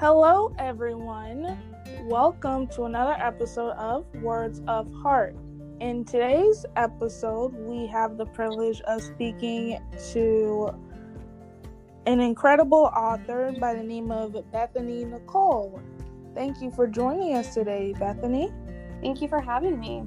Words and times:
Hello, 0.00 0.54
everyone. 0.60 1.58
Welcome 2.04 2.68
to 2.68 2.84
another 2.84 3.16
episode 3.18 3.72
of 3.72 4.06
Words 4.22 4.62
of 4.68 4.88
Heart. 5.02 5.34
In 5.80 6.04
today's 6.04 6.64
episode, 6.76 7.52
we 7.52 7.88
have 7.88 8.16
the 8.16 8.26
privilege 8.26 8.80
of 8.82 9.02
speaking 9.02 9.76
to 10.12 10.70
an 12.06 12.20
incredible 12.20 12.92
author 12.96 13.52
by 13.58 13.74
the 13.74 13.82
name 13.82 14.12
of 14.12 14.36
Bethany 14.52 15.04
Nicole. 15.04 15.82
Thank 16.32 16.62
you 16.62 16.70
for 16.70 16.86
joining 16.86 17.34
us 17.34 17.52
today, 17.52 17.92
Bethany. 17.98 18.52
Thank 19.02 19.20
you 19.20 19.26
for 19.26 19.40
having 19.40 19.80
me. 19.80 20.04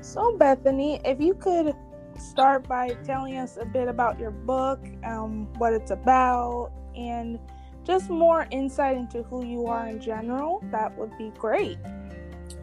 So, 0.00 0.34
Bethany, 0.38 0.98
if 1.04 1.20
you 1.20 1.34
could 1.34 1.74
start 2.18 2.66
by 2.66 2.96
telling 3.04 3.36
us 3.36 3.58
a 3.60 3.66
bit 3.66 3.86
about 3.86 4.18
your 4.18 4.30
book, 4.30 4.80
um, 5.04 5.46
what 5.58 5.74
it's 5.74 5.90
about, 5.90 6.72
and 6.96 7.38
just 7.90 8.08
more 8.08 8.46
insight 8.52 8.96
into 8.96 9.24
who 9.24 9.44
you 9.44 9.66
are 9.66 9.88
in 9.88 10.00
general, 10.00 10.62
that 10.70 10.96
would 10.96 11.10
be 11.18 11.32
great. 11.36 11.76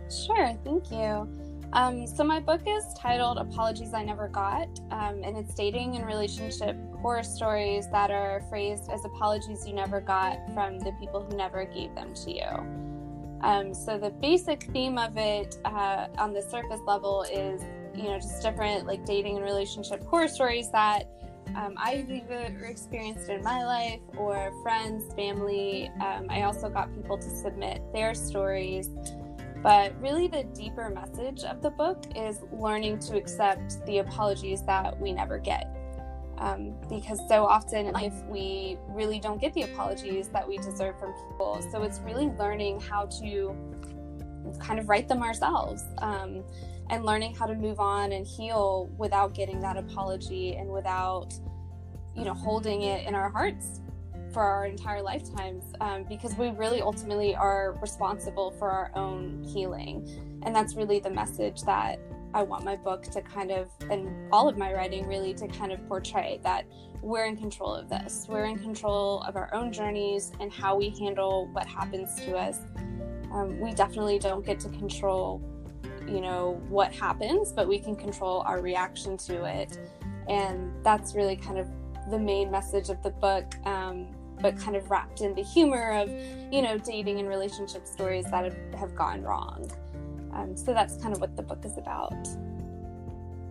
Sure, 0.10 0.58
thank 0.64 0.90
you. 0.90 1.28
Um, 1.74 2.08
so, 2.08 2.24
my 2.24 2.40
book 2.40 2.62
is 2.66 2.86
titled 2.98 3.38
Apologies 3.38 3.94
I 3.94 4.06
Never 4.06 4.30
Got, 4.30 4.70
um, 4.90 5.22
and 5.26 5.36
it's 5.36 5.54
dating 5.54 5.98
and 5.98 6.06
relationship 6.06 6.78
horror 7.02 7.24
stories 7.24 7.92
that 7.92 8.10
are 8.10 8.42
phrased 8.50 8.90
as 8.90 9.04
apologies 9.04 9.68
you 9.68 9.74
never 9.74 10.00
got 10.00 10.38
from 10.54 10.80
the 10.80 10.94
people 10.94 11.26
who 11.30 11.36
never 11.36 11.66
gave 11.66 11.94
them 11.94 12.14
to 12.14 12.32
you. 12.32 13.42
Um, 13.42 13.74
so, 13.74 13.98
the 13.98 14.12
basic 14.12 14.64
theme 14.72 14.98
of 14.98 15.18
it 15.18 15.58
uh, 15.66 16.08
on 16.18 16.32
the 16.32 16.42
surface 16.42 16.80
level 16.88 17.24
is, 17.24 17.62
you 17.94 18.04
know, 18.04 18.18
just 18.18 18.42
different 18.42 18.88
like 18.88 19.04
dating 19.04 19.36
and 19.36 19.44
relationship 19.44 20.02
horror 20.06 20.30
stories 20.30 20.72
that 20.72 21.10
um, 21.56 21.76
I've 21.78 22.10
experienced 22.10 23.30
in 23.30 23.42
my 23.44 23.66
life 23.66 24.00
or 24.18 24.52
friends, 24.64 25.14
family. 25.14 25.92
Um, 26.02 26.28
I 26.30 26.44
also 26.44 26.70
got 26.70 26.94
people 26.96 27.18
to 27.18 27.30
submit 27.30 27.82
their 27.94 28.14
stories. 28.14 28.90
But 29.64 30.00
really, 30.02 30.28
the 30.28 30.44
deeper 30.44 30.90
message 30.90 31.44
of 31.44 31.62
the 31.62 31.72
book 31.72 32.04
is 32.16 32.42
learning 32.52 33.00
to 33.00 33.18
accept 33.18 33.86
the 33.86 34.00
apologies 34.00 34.64
that 34.64 35.00
we 35.00 35.12
never 35.12 35.40
get. 35.40 35.68
Um, 36.38 36.76
because 36.88 37.20
so 37.28 37.46
often 37.46 37.88
in 37.88 37.94
life, 37.94 38.14
we 38.30 38.78
really 38.90 39.20
don't 39.20 39.42
get 39.42 39.54
the 39.54 39.64
apologies 39.64 40.28
that 40.30 40.48
we 40.48 40.58
deserve 40.58 41.00
from 41.00 41.14
people. 41.14 41.60
So 41.72 41.82
it's 41.82 42.00
really 42.00 42.28
learning 42.38 42.80
how 42.80 43.08
to 43.22 43.56
kind 44.60 44.80
of 44.80 44.88
write 44.88 45.08
them 45.08 45.24
ourselves 45.24 45.84
um, 45.98 46.44
and 46.90 47.06
learning 47.06 47.36
how 47.36 47.46
to 47.46 47.56
move 47.56 47.80
on 47.80 48.12
and 48.12 48.26
heal 48.26 48.90
without 48.98 49.34
getting 49.34 49.60
that 49.62 49.78
apology 49.78 50.56
and 50.56 50.70
without, 50.70 51.34
you 52.16 52.24
know, 52.24 52.34
holding 52.34 52.84
it 52.84 53.08
in 53.08 53.16
our 53.16 53.30
hearts 53.30 53.82
for 54.34 54.42
our 54.42 54.66
entire 54.66 55.02
lifetimes 55.02 55.64
um, 55.82 56.04
because 56.04 56.36
we 56.36 56.50
really 56.52 56.82
ultimately 56.82 57.36
are 57.36 57.78
responsible 57.82 58.52
for 58.52 58.70
our 58.70 58.92
own 58.96 59.44
healing. 59.44 60.42
And 60.44 60.56
that's 60.56 60.76
really 60.76 61.00
the 61.00 61.10
message 61.10 61.62
that 61.64 62.00
I 62.34 62.44
want 62.44 62.64
my 62.64 62.76
book 62.76 63.04
to 63.04 63.22
kind 63.22 63.52
of, 63.52 63.70
and 63.90 64.32
all 64.32 64.48
of 64.48 64.58
my 64.58 64.74
writing 64.74 65.08
really 65.08 65.34
to 65.36 65.48
kind 65.48 65.72
of 65.72 65.86
portray 65.88 66.40
that 66.44 66.66
we're 67.02 67.26
in 67.26 67.38
control 67.38 67.74
of 67.74 67.90
this. 67.90 68.26
We're 68.28 68.46
in 68.46 68.60
control 68.60 69.22
of 69.24 69.36
our 69.36 69.54
own 69.54 69.72
journeys 69.72 70.32
and 70.40 70.52
how 70.52 70.76
we 70.76 70.90
handle 70.90 71.48
what 71.54 71.66
happens 71.66 72.16
to 72.26 72.36
us. 72.36 72.60
Um, 73.32 73.60
we 73.60 73.72
definitely 73.74 74.20
don't 74.20 74.46
get 74.46 74.60
to 74.62 74.70
control, 74.70 75.42
you 76.08 76.22
know, 76.22 76.62
what 76.70 76.94
happens, 76.94 77.52
but 77.52 77.68
we 77.68 77.80
can 77.80 77.96
control 77.96 78.42
our 78.46 78.62
reaction 78.62 79.18
to 79.18 79.46
it. 79.46 79.80
And 80.28 80.74
that's 80.84 81.16
really 81.16 81.36
kind 81.36 81.58
of 81.58 81.68
the 82.10 82.20
main 82.20 82.52
message 82.52 82.90
of 82.90 83.02
the 83.04 83.12
book. 83.12 83.56
Um, 83.66 84.08
but 84.40 84.58
kind 84.58 84.76
of 84.76 84.90
wrapped 84.92 85.22
in 85.22 85.34
the 85.34 85.42
humor 85.42 85.92
of, 85.94 86.10
you 86.52 86.62
know, 86.62 86.78
dating 86.78 87.20
and 87.20 87.28
relationship 87.28 87.88
stories 87.88 88.26
that 88.26 88.44
have, 88.44 88.80
have 88.80 88.96
gone 88.96 89.24
wrong. 89.24 89.72
Um, 90.34 90.56
so 90.56 90.74
that's 90.74 90.98
kind 90.98 91.14
of 91.14 91.22
what 91.22 91.36
the 91.36 91.42
book 91.42 91.66
is 91.66 91.78
about. 91.78 92.14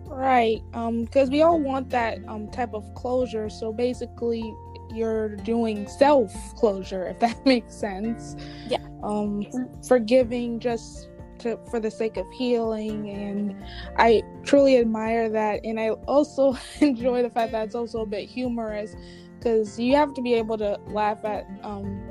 Right, 0.05 0.61
because 0.71 1.27
um, 1.27 1.31
we 1.31 1.41
all 1.41 1.59
want 1.59 1.89
that 1.89 2.19
um, 2.27 2.49
type 2.49 2.73
of 2.73 2.93
closure. 2.95 3.49
So 3.49 3.73
basically, 3.73 4.55
you're 4.93 5.35
doing 5.35 5.87
self 5.87 6.33
closure, 6.55 7.07
if 7.07 7.19
that 7.19 7.37
makes 7.45 7.75
sense. 7.75 8.35
Yeah. 8.69 8.77
Um, 9.03 9.45
forgiving 9.85 10.59
just 10.59 11.09
to, 11.39 11.57
for 11.69 11.79
the 11.79 11.91
sake 11.91 12.17
of 12.17 12.29
healing, 12.31 13.09
and 13.09 13.55
I 13.97 14.23
truly 14.43 14.77
admire 14.77 15.29
that. 15.29 15.61
And 15.63 15.79
I 15.79 15.89
also 16.07 16.57
enjoy 16.81 17.23
the 17.23 17.29
fact 17.29 17.51
that 17.51 17.65
it's 17.65 17.75
also 17.75 18.01
a 18.01 18.05
bit 18.05 18.29
humorous 18.29 18.95
because 19.37 19.79
you 19.79 19.95
have 19.95 20.13
to 20.15 20.21
be 20.21 20.33
able 20.33 20.57
to 20.57 20.79
laugh 20.87 21.23
at 21.23 21.47
um, 21.63 22.03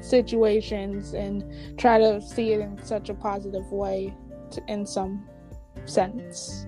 situations 0.00 1.14
and 1.14 1.44
try 1.78 1.98
to 1.98 2.20
see 2.20 2.52
it 2.52 2.60
in 2.60 2.82
such 2.84 3.08
a 3.08 3.14
positive 3.14 3.70
way 3.72 4.14
to, 4.50 4.62
in 4.68 4.86
some 4.86 5.26
sense 5.84 6.66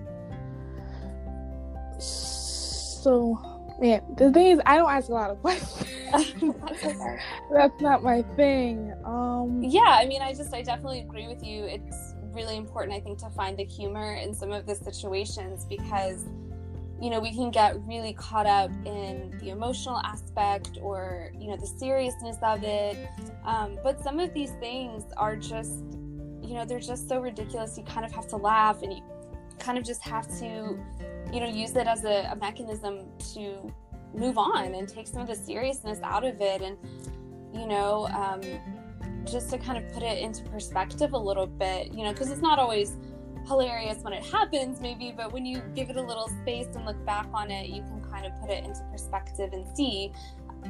so 1.99 3.37
yeah 3.81 3.99
the 4.17 4.31
thing 4.31 4.47
is 4.47 4.61
i 4.65 4.77
don't 4.77 4.89
ask 4.89 5.09
a 5.09 5.13
lot 5.13 5.29
of 5.29 5.41
questions 5.41 5.98
that's 7.51 7.81
not 7.81 8.03
my 8.03 8.21
thing. 8.35 8.93
Um 9.05 9.63
yeah 9.63 9.97
i 10.01 10.05
mean 10.05 10.21
i 10.21 10.33
just 10.33 10.53
i 10.53 10.61
definitely 10.61 11.01
agree 11.01 11.27
with 11.27 11.43
you. 11.43 11.63
It's 11.65 12.15
really 12.31 12.57
important 12.57 12.95
i 12.95 12.99
think 12.99 13.17
to 13.17 13.29
find 13.31 13.57
the 13.57 13.65
humor 13.65 14.13
in 14.13 14.35
some 14.35 14.51
of 14.51 14.67
the 14.67 14.75
situations 14.75 15.65
because 15.65 16.25
you 17.01 17.09
know 17.09 17.19
we 17.19 17.33
can 17.33 17.49
get 17.49 17.75
really 17.87 18.13
caught 18.13 18.45
up 18.45 18.69
in 18.85 19.35
the 19.39 19.49
emotional 19.49 19.99
aspect 20.03 20.77
or 20.81 21.31
you 21.37 21.47
know 21.47 21.57
the 21.57 21.67
seriousness 21.67 22.37
of 22.43 22.63
it. 22.63 22.97
Um, 23.45 23.79
but 23.83 24.01
some 24.01 24.19
of 24.19 24.33
these 24.33 24.51
things 24.59 25.03
are 25.17 25.35
just 25.35 25.79
you 26.41 26.55
know 26.55 26.65
they're 26.65 26.79
just 26.79 27.07
so 27.07 27.19
ridiculous. 27.19 27.77
You 27.77 27.83
kind 27.83 28.05
of 28.05 28.11
have 28.11 28.27
to 28.29 28.37
laugh 28.37 28.81
and 28.81 28.93
you 28.93 29.01
kind 29.59 29.77
of 29.77 29.83
just 29.83 30.01
have 30.03 30.27
to 30.39 30.77
you 31.31 31.39
know 31.39 31.47
use 31.47 31.75
it 31.75 31.87
as 31.87 32.03
a, 32.03 32.29
a 32.31 32.35
mechanism 32.35 33.05
to 33.33 33.73
move 34.13 34.37
on 34.37 34.73
and 34.75 34.87
take 34.87 35.07
some 35.07 35.21
of 35.21 35.27
the 35.27 35.35
seriousness 35.35 35.99
out 36.03 36.23
of 36.23 36.41
it 36.41 36.61
and 36.61 36.77
you 37.53 37.67
know 37.67 38.07
um, 38.07 38.41
just 39.25 39.49
to 39.49 39.57
kind 39.57 39.77
of 39.77 39.93
put 39.93 40.03
it 40.03 40.17
into 40.19 40.43
perspective 40.45 41.13
a 41.13 41.17
little 41.17 41.47
bit 41.47 41.93
you 41.93 42.03
know 42.03 42.11
because 42.11 42.31
it's 42.31 42.41
not 42.41 42.59
always 42.59 42.97
hilarious 43.49 44.03
when 44.03 44.13
it 44.13 44.23
happens, 44.23 44.79
maybe, 44.79 45.13
but 45.15 45.33
when 45.33 45.45
you 45.45 45.61
give 45.75 45.89
it 45.89 45.97
a 45.97 46.01
little 46.01 46.29
space 46.41 46.67
and 46.75 46.85
look 46.85 47.03
back 47.05 47.27
on 47.33 47.49
it, 47.49 47.67
you 47.69 47.81
can 47.81 48.01
kind 48.11 48.25
of 48.25 48.39
put 48.39 48.49
it 48.49 48.63
into 48.63 48.81
perspective 48.91 49.51
and 49.53 49.65
see, 49.75 50.11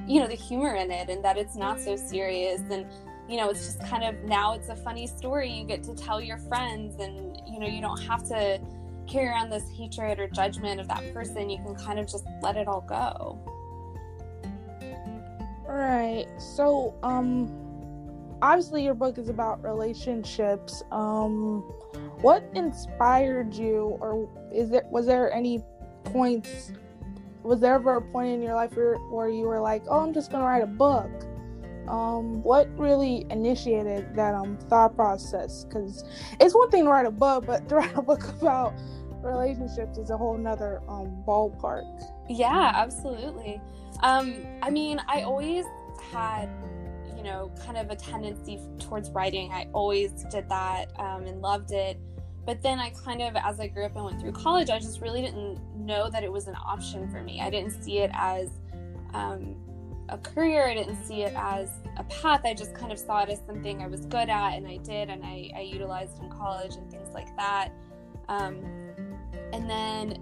you 0.07 0.19
know, 0.19 0.27
the 0.27 0.35
humor 0.35 0.75
in 0.75 0.89
it 0.89 1.09
and 1.09 1.23
that 1.23 1.37
it's 1.37 1.55
not 1.55 1.79
so 1.79 1.95
serious. 1.95 2.61
And, 2.71 2.85
you 3.27 3.37
know, 3.37 3.49
it's 3.49 3.65
just 3.65 3.83
kind 3.85 4.03
of 4.03 4.23
now 4.23 4.53
it's 4.53 4.69
a 4.69 4.75
funny 4.75 5.07
story 5.07 5.51
you 5.51 5.65
get 5.65 5.83
to 5.83 5.93
tell 5.93 6.21
your 6.21 6.37
friends, 6.37 6.95
and, 6.99 7.39
you 7.47 7.59
know, 7.59 7.67
you 7.67 7.81
don't 7.81 8.01
have 8.03 8.27
to 8.29 8.59
carry 9.09 9.27
around 9.27 9.49
this 9.49 9.69
hatred 9.69 10.19
or 10.19 10.27
judgment 10.27 10.79
of 10.79 10.87
that 10.87 11.13
person. 11.13 11.49
You 11.49 11.57
can 11.57 11.75
kind 11.75 11.99
of 11.99 12.07
just 12.07 12.25
let 12.41 12.55
it 12.55 12.67
all 12.67 12.81
go. 12.81 13.39
Right. 15.67 16.25
So, 16.37 16.95
um, 17.03 17.51
obviously 18.41 18.83
your 18.83 18.93
book 18.93 19.17
is 19.17 19.29
about 19.29 19.63
relationships. 19.63 20.83
Um, 20.91 21.61
what 22.21 22.43
inspired 22.53 23.53
you 23.53 23.97
or 24.01 24.27
is 24.53 24.71
it 24.71 24.85
was 24.89 25.05
there 25.05 25.31
any 25.31 25.63
points 26.03 26.71
was 27.43 27.61
there 27.61 27.75
ever 27.75 27.95
a 27.95 28.01
point 28.01 28.29
in 28.29 28.41
your 28.41 28.55
life 28.55 28.75
where, 28.75 28.95
where 28.95 29.29
you 29.29 29.45
were 29.45 29.59
like 29.59 29.83
oh 29.89 29.99
i'm 29.99 30.13
just 30.13 30.31
gonna 30.31 30.43
write 30.43 30.63
a 30.63 30.67
book 30.67 31.09
um, 31.87 32.43
what 32.43 32.67
really 32.77 33.25
initiated 33.31 34.15
that 34.15 34.35
um 34.35 34.57
thought 34.69 34.95
process 34.95 35.63
because 35.63 36.03
it's 36.39 36.53
one 36.53 36.69
thing 36.69 36.83
to 36.83 36.89
write 36.89 37.05
a 37.05 37.11
book 37.11 37.45
but 37.45 37.67
to 37.69 37.75
write 37.75 37.95
a 37.95 38.01
book 38.01 38.27
about 38.41 38.73
relationships 39.21 39.97
is 39.97 40.09
a 40.09 40.17
whole 40.17 40.37
nother 40.37 40.81
um 40.87 41.23
ballpark 41.27 41.85
yeah 42.29 42.71
absolutely 42.75 43.61
um 44.01 44.35
i 44.61 44.69
mean 44.69 45.01
i 45.07 45.21
always 45.21 45.65
had 46.11 46.49
you 47.19 47.25
know, 47.25 47.51
kind 47.65 47.77
of 47.77 47.89
a 47.89 47.97
tendency 47.97 48.61
towards 48.79 49.09
writing. 49.09 49.51
I 49.51 49.67
always 49.73 50.23
did 50.31 50.47
that 50.47 50.97
um, 50.97 51.25
and 51.25 51.41
loved 51.41 51.73
it. 51.73 51.99
But 52.45 52.63
then 52.63 52.79
I 52.79 52.91
kind 52.91 53.21
of, 53.21 53.35
as 53.35 53.59
I 53.59 53.67
grew 53.67 53.83
up 53.83 53.93
and 53.97 54.05
went 54.05 54.21
through 54.21 54.31
college, 54.31 54.69
I 54.69 54.79
just 54.79 55.01
really 55.01 55.21
didn't 55.21 55.59
know 55.75 56.09
that 56.09 56.23
it 56.23 56.31
was 56.31 56.47
an 56.47 56.55
option 56.55 57.11
for 57.11 57.21
me. 57.21 57.41
I 57.41 57.49
didn't 57.49 57.71
see 57.83 57.97
it 57.97 58.09
as 58.13 58.47
um, 59.13 59.57
a 60.07 60.17
career, 60.17 60.69
I 60.69 60.73
didn't 60.73 61.03
see 61.03 61.23
it 61.23 61.33
as 61.35 61.69
a 61.97 62.05
path. 62.05 62.45
I 62.45 62.53
just 62.53 62.73
kind 62.73 62.93
of 62.93 62.97
saw 62.97 63.21
it 63.23 63.29
as 63.29 63.41
something 63.45 63.81
I 63.81 63.87
was 63.87 64.05
good 64.05 64.29
at 64.29 64.53
and 64.53 64.65
I 64.65 64.77
did 64.77 65.09
and 65.09 65.21
I, 65.21 65.51
I 65.57 65.59
utilized 65.59 66.23
in 66.23 66.29
college 66.29 66.75
and 66.75 66.89
things 66.89 67.09
like 67.13 67.35
that. 67.35 67.73
Um, 68.29 68.63
and 69.53 69.69
then, 69.69 70.17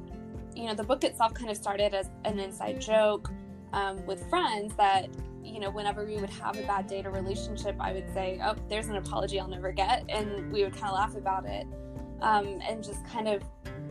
you 0.56 0.66
know, 0.66 0.74
the 0.74 0.84
book 0.84 1.04
itself 1.04 1.34
kind 1.34 1.50
of 1.50 1.58
started 1.58 1.94
as 1.94 2.10
an 2.26 2.40
inside 2.40 2.82
joke 2.82 3.30
um, 3.74 4.06
with 4.06 4.28
friends 4.30 4.76
that 4.76 5.10
you 5.44 5.62
know, 5.62 5.70
whenever 5.70 6.06
we 6.06 6.18
would 6.18 6.30
have 6.30 6.58
a 6.58 6.62
bad 6.64 6.88
date 6.88 7.06
or 7.06 7.12
relationship, 7.12 7.78
I 7.80 7.94
would 7.94 8.14
say, 8.14 8.38
"Oh, 8.44 8.56
there's 8.68 8.88
an 8.90 8.98
apology 8.98 9.40
I'll 9.40 9.48
never 9.48 9.72
get," 9.72 10.04
and 10.10 10.52
we 10.52 10.62
would 10.64 10.74
kind 10.74 10.88
of 10.88 10.96
laugh 10.96 11.16
about 11.16 11.46
it, 11.46 11.66
um, 12.22 12.60
and 12.68 12.84
just 12.84 13.06
kind 13.06 13.30
of 13.30 13.42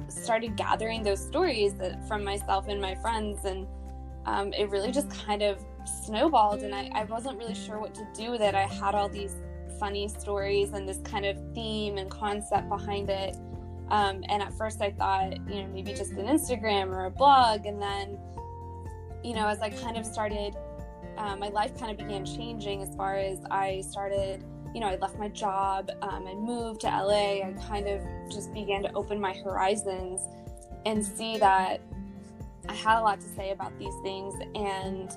started 0.08 0.54
gathering 0.54 1.02
those 1.02 1.18
stories 1.18 1.72
that, 1.76 2.06
from 2.06 2.22
myself 2.22 2.68
and 2.68 2.78
my 2.78 2.94
friends, 2.96 3.46
and 3.46 3.66
um, 4.26 4.52
it 4.52 4.68
really 4.68 4.92
just 4.92 5.10
kind 5.10 5.42
of 5.42 5.64
snowballed 5.86 6.62
and 6.62 6.74
I, 6.74 6.90
I 6.94 7.04
wasn't 7.04 7.38
really 7.38 7.54
sure 7.54 7.78
what 7.78 7.94
to 7.94 8.06
do 8.14 8.32
with 8.32 8.42
it. 8.42 8.54
I 8.54 8.66
had 8.66 8.94
all 8.94 9.08
these 9.08 9.36
funny 9.78 10.08
stories 10.08 10.72
and 10.72 10.88
this 10.88 10.98
kind 11.04 11.24
of 11.24 11.38
theme 11.54 11.98
and 11.98 12.10
concept 12.10 12.68
behind 12.68 13.08
it. 13.08 13.36
Um, 13.90 14.24
and 14.28 14.42
at 14.42 14.52
first 14.52 14.80
I 14.80 14.90
thought, 14.90 15.36
you 15.48 15.62
know, 15.62 15.68
maybe 15.68 15.92
just 15.92 16.12
an 16.12 16.26
Instagram 16.26 16.88
or 16.88 17.06
a 17.06 17.10
blog. 17.10 17.66
And 17.66 17.80
then, 17.80 18.18
you 19.22 19.34
know, 19.34 19.46
as 19.46 19.60
I 19.60 19.70
kind 19.70 19.96
of 19.96 20.04
started, 20.04 20.56
uh, 21.16 21.36
my 21.36 21.48
life 21.48 21.78
kind 21.78 21.90
of 21.90 21.96
began 21.96 22.24
changing 22.24 22.82
as 22.82 22.94
far 22.96 23.16
as 23.16 23.38
I 23.50 23.82
started, 23.82 24.44
you 24.74 24.80
know, 24.80 24.88
I 24.88 24.96
left 24.96 25.18
my 25.18 25.28
job, 25.28 25.90
um, 26.02 26.26
I 26.26 26.34
moved 26.34 26.82
to 26.82 26.88
LA, 26.88 27.42
I 27.42 27.54
kind 27.66 27.88
of 27.88 28.02
just 28.30 28.52
began 28.52 28.82
to 28.82 28.92
open 28.92 29.20
my 29.20 29.32
horizons 29.32 30.20
and 30.84 31.04
see 31.04 31.38
that 31.38 31.80
I 32.68 32.74
had 32.74 32.98
a 32.98 33.02
lot 33.02 33.20
to 33.20 33.28
say 33.28 33.50
about 33.50 33.78
these 33.78 33.94
things 34.02 34.34
and 34.54 35.10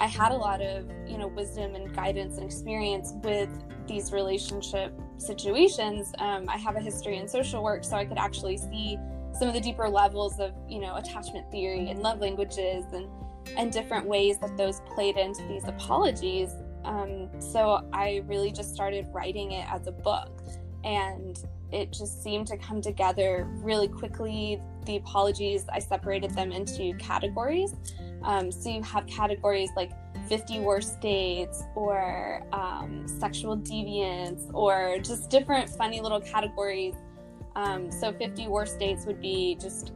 I 0.00 0.06
had 0.06 0.32
a 0.32 0.36
lot 0.36 0.60
of, 0.60 0.88
you 1.06 1.18
know, 1.18 1.28
wisdom 1.28 1.74
and 1.74 1.94
guidance 1.94 2.36
and 2.36 2.44
experience 2.44 3.14
with 3.22 3.50
these 3.86 4.12
relationship 4.12 4.92
situations. 5.18 6.12
Um, 6.18 6.48
I 6.48 6.56
have 6.56 6.76
a 6.76 6.80
history 6.80 7.16
in 7.18 7.28
social 7.28 7.62
work, 7.62 7.84
so 7.84 7.96
I 7.96 8.04
could 8.04 8.18
actually 8.18 8.56
see 8.56 8.98
some 9.38 9.48
of 9.48 9.54
the 9.54 9.60
deeper 9.60 9.88
levels 9.88 10.38
of, 10.40 10.52
you 10.68 10.80
know, 10.80 10.96
attachment 10.96 11.50
theory 11.50 11.90
and 11.90 12.00
love 12.00 12.20
languages 12.20 12.84
and 12.92 13.08
and 13.56 13.72
different 13.72 14.06
ways 14.06 14.38
that 14.38 14.56
those 14.56 14.80
played 14.94 15.16
into 15.16 15.42
these 15.48 15.66
apologies. 15.66 16.50
Um, 16.84 17.28
so 17.40 17.86
I 17.92 18.22
really 18.26 18.52
just 18.52 18.72
started 18.72 19.06
writing 19.12 19.52
it 19.52 19.66
as 19.68 19.86
a 19.86 19.92
book, 19.92 20.30
and 20.84 21.38
it 21.72 21.90
just 21.90 22.22
seemed 22.22 22.46
to 22.48 22.56
come 22.56 22.80
together 22.80 23.48
really 23.62 23.88
quickly. 23.88 24.60
The 24.84 24.96
apologies, 24.96 25.64
I 25.72 25.78
separated 25.78 26.32
them 26.32 26.52
into 26.52 26.94
categories. 26.98 27.74
Um, 28.22 28.52
so 28.52 28.68
you 28.68 28.82
have 28.82 29.06
categories 29.06 29.70
like 29.76 29.92
50 30.28 30.60
worst 30.60 31.00
dates 31.00 31.62
or 31.74 32.42
um, 32.52 33.06
sexual 33.08 33.56
deviance 33.56 34.52
or 34.52 34.98
just 35.00 35.30
different 35.30 35.70
funny 35.70 36.00
little 36.00 36.20
categories. 36.20 36.94
Um, 37.56 37.90
so 37.90 38.12
50 38.12 38.48
worst 38.48 38.78
dates 38.78 39.06
would 39.06 39.20
be 39.20 39.56
just 39.60 39.92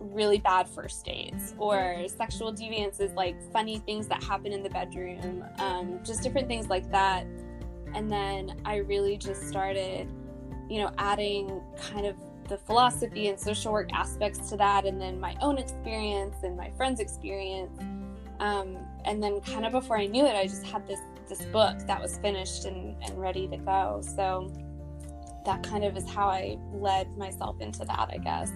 really 0.00 0.38
bad 0.38 0.68
first 0.68 1.04
dates 1.04 1.54
or 1.58 2.04
sexual 2.08 2.52
deviance 2.52 3.00
is 3.00 3.12
like 3.12 3.36
funny 3.52 3.78
things 3.78 4.06
that 4.08 4.22
happen 4.22 4.52
in 4.52 4.62
the 4.62 4.70
bedroom, 4.70 5.44
um, 5.58 6.00
just 6.04 6.22
different 6.22 6.48
things 6.48 6.68
like 6.68 6.90
that. 6.90 7.26
And 7.94 8.10
then 8.10 8.60
I 8.64 8.76
really 8.76 9.16
just 9.16 9.48
started 9.48 10.08
you 10.68 10.78
know, 10.78 10.90
adding 10.98 11.60
kind 11.80 12.06
of 12.06 12.16
the 12.48 12.58
philosophy 12.58 13.28
and 13.28 13.38
social 13.38 13.72
work 13.72 13.90
aspects 13.92 14.48
to 14.50 14.56
that, 14.56 14.86
and 14.86 15.00
then 15.00 15.20
my 15.20 15.36
own 15.40 15.58
experience 15.58 16.36
and 16.42 16.56
my 16.56 16.70
friend's 16.76 17.00
experience. 17.00 17.78
Um, 18.40 18.78
and 19.04 19.22
then, 19.22 19.40
kind 19.40 19.66
of 19.66 19.72
before 19.72 19.98
I 19.98 20.06
knew 20.06 20.24
it, 20.24 20.34
I 20.34 20.44
just 20.44 20.64
had 20.64 20.86
this 20.86 21.00
this 21.28 21.44
book 21.46 21.76
that 21.86 22.00
was 22.00 22.16
finished 22.18 22.64
and, 22.64 22.96
and 23.02 23.20
ready 23.20 23.46
to 23.48 23.56
go. 23.58 24.00
So 24.02 24.50
that 25.44 25.62
kind 25.62 25.84
of 25.84 25.96
is 25.96 26.08
how 26.08 26.28
I 26.28 26.56
led 26.72 27.16
myself 27.16 27.60
into 27.60 27.84
that, 27.84 28.10
I 28.12 28.18
guess. 28.18 28.52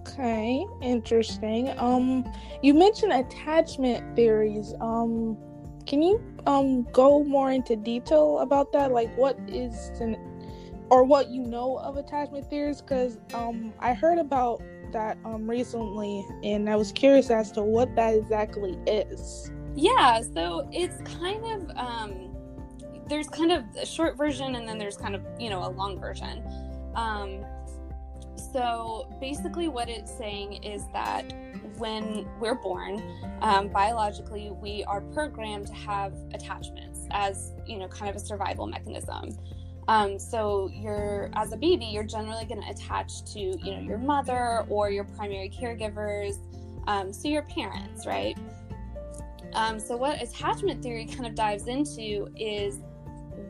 Okay, 0.00 0.66
interesting. 0.82 1.72
Um, 1.78 2.30
you 2.62 2.74
mentioned 2.74 3.12
attachment 3.12 4.16
theories. 4.16 4.74
Um, 4.80 5.36
can 5.86 6.02
you 6.02 6.20
um 6.48 6.82
go 6.92 7.22
more 7.22 7.52
into 7.52 7.76
detail 7.76 8.38
about 8.38 8.72
that? 8.72 8.90
Like 8.90 9.16
what 9.16 9.38
is 9.46 9.90
an 10.00 10.16
or 10.90 11.04
what 11.04 11.28
you 11.28 11.42
know 11.42 11.76
of 11.78 11.98
attachment 11.98 12.48
theories 12.48 12.80
because 12.80 13.18
um 13.34 13.72
I 13.78 13.92
heard 13.92 14.18
about 14.18 14.62
that 14.92 15.18
um 15.24 15.48
recently 15.48 16.26
and 16.42 16.68
I 16.68 16.76
was 16.76 16.90
curious 16.90 17.30
as 17.30 17.52
to 17.52 17.62
what 17.62 17.94
that 17.96 18.14
exactly 18.14 18.78
is. 18.86 19.52
Yeah, 19.76 20.22
so 20.22 20.68
it's 20.72 21.00
kind 21.20 21.44
of 21.44 21.76
um 21.76 22.34
there's 23.08 23.28
kind 23.28 23.52
of 23.52 23.64
a 23.76 23.86
short 23.86 24.16
version 24.16 24.54
and 24.54 24.66
then 24.66 24.78
there's 24.78 24.96
kind 24.96 25.14
of, 25.14 25.22
you 25.38 25.50
know, 25.50 25.64
a 25.66 25.70
long 25.70 26.00
version. 26.00 26.42
Um 26.94 27.44
so 28.52 29.08
basically 29.20 29.68
what 29.68 29.88
it's 29.88 30.16
saying 30.16 30.64
is 30.64 30.84
that 30.92 31.32
when 31.78 32.26
we're 32.40 32.54
born, 32.54 33.02
um, 33.40 33.68
biologically, 33.68 34.50
we 34.60 34.84
are 34.84 35.00
programmed 35.00 35.66
to 35.68 35.74
have 35.74 36.12
attachments 36.34 37.00
as, 37.10 37.52
you 37.66 37.78
know, 37.78 37.88
kind 37.88 38.10
of 38.10 38.16
a 38.16 38.20
survival 38.24 38.66
mechanism. 38.66 39.36
Um, 39.86 40.18
so 40.18 40.70
you're, 40.72 41.30
as 41.34 41.52
a 41.52 41.56
baby, 41.56 41.86
you're 41.86 42.04
generally 42.04 42.44
going 42.44 42.60
to 42.62 42.68
attach 42.68 43.24
to, 43.32 43.40
you 43.40 43.74
know, 43.74 43.80
your 43.80 43.98
mother 43.98 44.66
or 44.68 44.90
your 44.90 45.04
primary 45.04 45.50
caregivers, 45.50 46.34
um, 46.86 47.12
so 47.12 47.28
your 47.28 47.42
parents, 47.42 48.06
right? 48.06 48.36
Um, 49.54 49.80
so 49.80 49.96
what 49.96 50.20
attachment 50.22 50.82
theory 50.82 51.06
kind 51.06 51.26
of 51.26 51.34
dives 51.34 51.68
into 51.68 52.28
is 52.36 52.80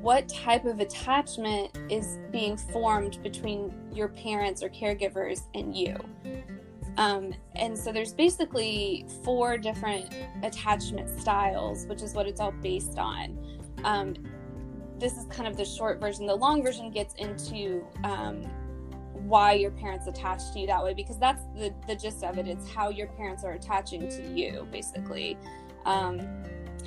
what 0.00 0.28
type 0.28 0.64
of 0.64 0.80
attachment 0.80 1.76
is 1.90 2.18
being 2.30 2.56
formed 2.56 3.22
between 3.22 3.74
your 3.92 4.08
parents 4.08 4.62
or 4.62 4.68
caregivers 4.68 5.40
and 5.54 5.76
you. 5.76 5.96
Um, 6.96 7.34
and 7.54 7.78
so 7.78 7.92
there's 7.92 8.12
basically 8.12 9.06
four 9.24 9.56
different 9.56 10.14
attachment 10.42 11.20
styles, 11.20 11.86
which 11.86 12.02
is 12.02 12.12
what 12.14 12.26
it's 12.26 12.40
all 12.40 12.52
based 12.52 12.98
on. 12.98 13.38
Um, 13.84 14.14
this 14.98 15.16
is 15.16 15.26
kind 15.26 15.48
of 15.48 15.56
the 15.56 15.64
short 15.64 16.00
version. 16.00 16.26
The 16.26 16.34
long 16.34 16.62
version 16.62 16.90
gets 16.90 17.14
into 17.14 17.84
um, 18.02 18.42
why 19.12 19.52
your 19.52 19.70
parents 19.70 20.06
attach 20.06 20.52
to 20.52 20.60
you 20.60 20.66
that 20.66 20.82
way, 20.82 20.94
because 20.94 21.18
that's 21.18 21.44
the, 21.54 21.72
the 21.86 21.94
gist 21.94 22.24
of 22.24 22.38
it. 22.38 22.48
It's 22.48 22.68
how 22.68 22.88
your 22.88 23.06
parents 23.08 23.44
are 23.44 23.52
attaching 23.52 24.08
to 24.08 24.28
you, 24.32 24.66
basically. 24.72 25.36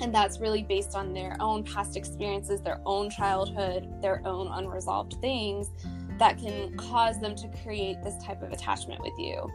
And 0.00 0.14
that's 0.14 0.40
really 0.40 0.62
based 0.62 0.94
on 0.94 1.12
their 1.12 1.36
own 1.40 1.64
past 1.64 1.96
experiences, 1.96 2.60
their 2.60 2.80
own 2.86 3.10
childhood, 3.10 4.00
their 4.00 4.22
own 4.26 4.48
unresolved 4.48 5.14
things 5.20 5.70
that 6.18 6.38
can 6.38 6.76
cause 6.76 7.20
them 7.20 7.34
to 7.36 7.48
create 7.62 8.02
this 8.02 8.22
type 8.22 8.42
of 8.42 8.52
attachment 8.52 9.00
with 9.00 9.18
you. 9.18 9.50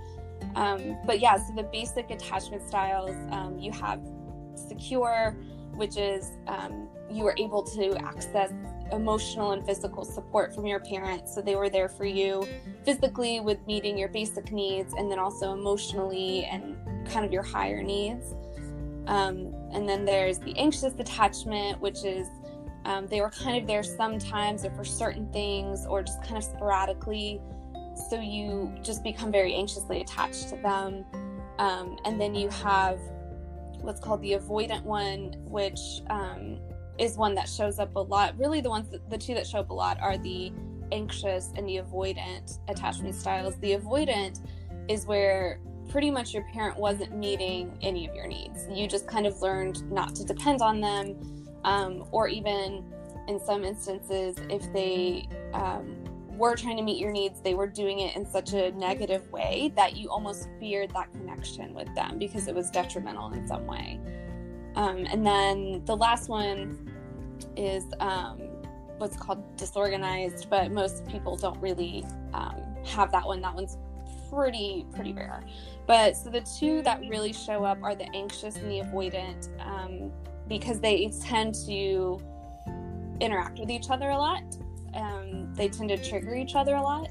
Um, 0.56 0.98
but 1.06 1.19
yeah, 1.19 1.38
so 1.38 1.54
the 1.56 1.63
basic 1.63 2.12
attachment 2.12 2.68
styles 2.68 3.16
um, 3.31 3.57
you 3.60 3.72
have 3.72 4.01
secure, 4.56 5.36
which 5.75 5.98
is 5.98 6.31
um, 6.48 6.88
you 7.10 7.24
were 7.24 7.36
able 7.38 7.63
to 7.63 7.95
access 8.04 8.51
emotional 8.92 9.51
and 9.51 9.66
physical 9.66 10.04
support 10.04 10.54
from 10.54 10.66
your 10.66 10.80
parents. 10.80 11.34
So 11.34 11.42
they 11.42 11.56
were 11.56 11.69
there 11.69 11.89
for 11.89 12.06
you 12.06 12.48
physically 12.84 13.39
with 13.39 13.66
meeting 13.68 13.98
your 13.98 14.10
basic 14.10 14.51
needs 14.51 14.94
and 14.94 15.12
then 15.12 15.19
also 15.19 15.54
emotionally 15.54 16.45
and 16.45 16.75
kind 17.07 17.25
of 17.25 17.31
your 17.31 17.44
higher 17.44 17.84
needs. 17.84 18.34
Um, 19.08 19.54
and 19.74 19.88
then 19.88 20.06
there's 20.06 20.40
the 20.40 20.56
anxious 20.58 20.94
attachment, 21.00 21.82
which 21.82 22.04
is 22.04 22.28
um, 22.86 23.08
they 23.08 23.20
were 23.22 23.32
kind 23.32 23.60
of 23.62 23.68
there 23.68 23.84
sometimes 23.84 24.64
or 24.64 24.72
for 24.72 24.86
certain 24.86 25.32
things 25.34 25.86
or 25.86 26.04
just 26.04 26.22
kind 26.24 26.38
of 26.38 26.44
sporadically 26.44 27.42
so 28.10 28.20
you 28.20 28.74
just 28.82 29.04
become 29.04 29.32
very 29.32 29.54
anxiously 29.54 30.02
attached 30.02 30.50
to 30.50 30.58
them. 30.58 31.06
Um, 31.60 31.98
and 32.06 32.20
then 32.22 32.36
you 32.36 32.50
have 32.50 33.00
what's 33.82 34.00
called 34.00 34.22
the 34.22 34.34
avoidant 34.34 34.84
one, 34.84 35.36
which 35.46 35.80
um, 36.10 36.60
is 36.98 37.18
one 37.18 37.36
that 37.36 37.50
shows 37.50 37.80
up 37.80 37.96
a 37.96 38.00
lot. 38.00 38.38
Really, 38.38 38.62
the 38.62 38.70
ones 38.70 38.90
that, 38.90 39.10
the 39.10 39.18
two 39.18 39.34
that 39.34 39.48
show 39.48 39.60
up 39.60 39.70
a 39.70 39.74
lot 39.74 40.00
are 40.00 40.18
the 40.18 40.52
anxious 40.92 41.52
and 41.56 41.68
the 41.68 41.78
avoidant 41.78 42.60
attachment 42.70 43.16
styles. 43.16 43.56
The 43.58 43.76
avoidant 43.76 44.40
is 44.88 45.06
where 45.06 45.60
pretty 45.89 46.12
much 46.12 46.34
your 46.34 46.44
parent 46.44 46.77
wasn't 46.77 47.15
meeting 47.15 47.77
any 47.82 48.08
of 48.08 48.15
your 48.15 48.27
needs. 48.27 48.65
You 48.72 48.88
just 48.88 49.08
kind 49.08 49.25
of 49.25 49.41
learned 49.41 49.89
not 49.91 50.15
to 50.15 50.24
depend 50.24 50.62
on 50.62 50.82
them, 50.82 51.48
um, 51.63 52.06
or 52.12 52.27
even 52.27 52.84
in 53.27 53.39
some 53.39 53.63
instances, 53.63 54.36
if 54.50 54.72
they 54.74 55.27
um, 55.53 55.96
were 56.38 56.56
trying 56.56 56.77
to 56.77 56.84
meet 56.84 56.98
your 56.98 57.12
needs, 57.12 57.41
they 57.41 57.53
were 57.53 57.67
doing 57.67 58.00
it 58.00 58.15
in 58.15 58.25
such 58.29 58.53
a 58.53 58.72
negative 58.72 59.29
way 59.32 59.72
that 59.75 59.98
you 59.98 60.10
almost 60.10 60.48
feared 60.60 60.91
that 60.91 61.12
connection 61.12 61.74
with 61.74 61.94
them 61.96 62.17
because 62.17 62.48
it 62.48 62.56
was 62.56 62.70
detrimental 62.70 63.32
in 63.34 63.48
some 63.48 63.65
way. 63.65 64.00
Um, 64.75 65.06
and 65.10 65.25
then 65.25 65.84
the 65.86 65.98
last 65.98 66.29
one 66.29 66.91
is 67.56 67.84
um, 68.00 68.38
what's 68.98 69.17
called 69.17 69.58
disorganized, 69.58 70.50
but 70.50 70.72
most 70.72 71.06
people 71.08 71.36
don't 71.36 71.60
really 71.60 72.06
um, 72.34 72.62
have 72.86 73.12
that 73.12 73.25
one. 73.25 73.41
That 73.41 73.56
one's 73.56 73.77
pretty 74.29 74.86
pretty 74.94 75.13
rare. 75.13 75.44
But 75.88 76.17
so 76.17 76.29
the 76.29 76.41
two 76.41 76.82
that 76.84 77.00
really 77.08 77.34
show 77.34 77.63
up 77.63 77.82
are 77.82 77.96
the 77.96 78.13
anxious 78.13 78.58
and 78.58 78.70
the 78.70 78.82
avoidant 78.82 79.48
um, 79.65 80.12
because 80.48 80.79
they 80.79 81.10
tend 81.22 81.56
to 81.65 82.20
interact 83.22 83.58
with 83.58 83.72
each 83.72 83.89
other 83.89 84.10
a 84.10 84.17
lot 84.17 84.44
um, 84.98 85.53
they 85.53 85.70
tend 85.70 85.89
to 85.89 85.98
trigger 85.98 86.36
each 86.36 86.56
other 86.56 86.75
a 86.75 86.82
lot. 86.82 87.10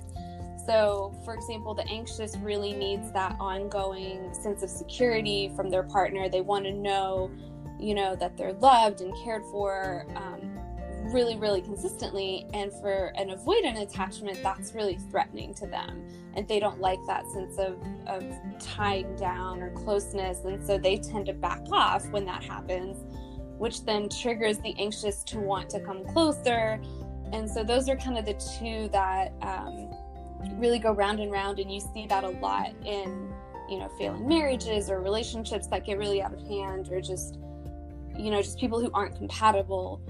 So, 0.66 1.14
for 1.24 1.34
example, 1.34 1.74
the 1.74 1.86
anxious 1.88 2.36
really 2.38 2.72
needs 2.72 3.12
that 3.12 3.36
ongoing 3.38 4.34
sense 4.34 4.62
of 4.62 4.70
security 4.70 5.52
from 5.54 5.70
their 5.70 5.84
partner. 5.84 6.28
They 6.28 6.40
want 6.40 6.64
to 6.64 6.72
know, 6.72 7.30
you 7.78 7.94
know, 7.94 8.16
that 8.16 8.36
they're 8.36 8.54
loved 8.54 9.00
and 9.00 9.14
cared 9.22 9.42
for. 9.44 10.06
Um, 10.16 10.55
really, 11.12 11.36
really 11.36 11.60
consistently. 11.60 12.46
And 12.54 12.72
for 12.72 13.12
an 13.16 13.30
avoidant 13.30 13.80
attachment, 13.80 14.42
that's 14.42 14.74
really 14.74 14.98
threatening 15.10 15.54
to 15.54 15.66
them. 15.66 16.02
And 16.34 16.46
they 16.46 16.60
don't 16.60 16.80
like 16.80 16.98
that 17.06 17.26
sense 17.30 17.58
of, 17.58 17.78
of 18.06 18.24
tying 18.60 19.16
down 19.16 19.62
or 19.62 19.70
closeness. 19.70 20.44
And 20.44 20.64
so 20.64 20.78
they 20.78 20.96
tend 20.98 21.26
to 21.26 21.32
back 21.32 21.62
off 21.72 22.08
when 22.10 22.24
that 22.26 22.42
happens, 22.44 22.98
which 23.58 23.84
then 23.84 24.08
triggers 24.08 24.58
the 24.58 24.74
anxious 24.78 25.22
to 25.24 25.38
want 25.38 25.70
to 25.70 25.80
come 25.80 26.04
closer. 26.06 26.80
And 27.32 27.50
so 27.50 27.64
those 27.64 27.88
are 27.88 27.96
kind 27.96 28.18
of 28.18 28.24
the 28.24 28.34
two 28.58 28.88
that 28.92 29.32
um, 29.42 29.90
really 30.58 30.78
go 30.78 30.92
round 30.92 31.20
and 31.20 31.32
round. 31.32 31.58
And 31.58 31.72
you 31.72 31.80
see 31.80 32.06
that 32.06 32.24
a 32.24 32.30
lot 32.30 32.74
in, 32.84 33.32
you 33.68 33.78
know, 33.78 33.88
failing 33.98 34.28
marriages 34.28 34.90
or 34.90 35.00
relationships 35.00 35.66
that 35.68 35.84
get 35.84 35.98
really 35.98 36.22
out 36.22 36.32
of 36.32 36.46
hand 36.46 36.88
or 36.90 37.00
just, 37.00 37.38
you 38.16 38.30
know, 38.30 38.40
just 38.42 38.58
people 38.58 38.80
who 38.80 38.90
aren't 38.92 39.16
compatible 39.16 40.00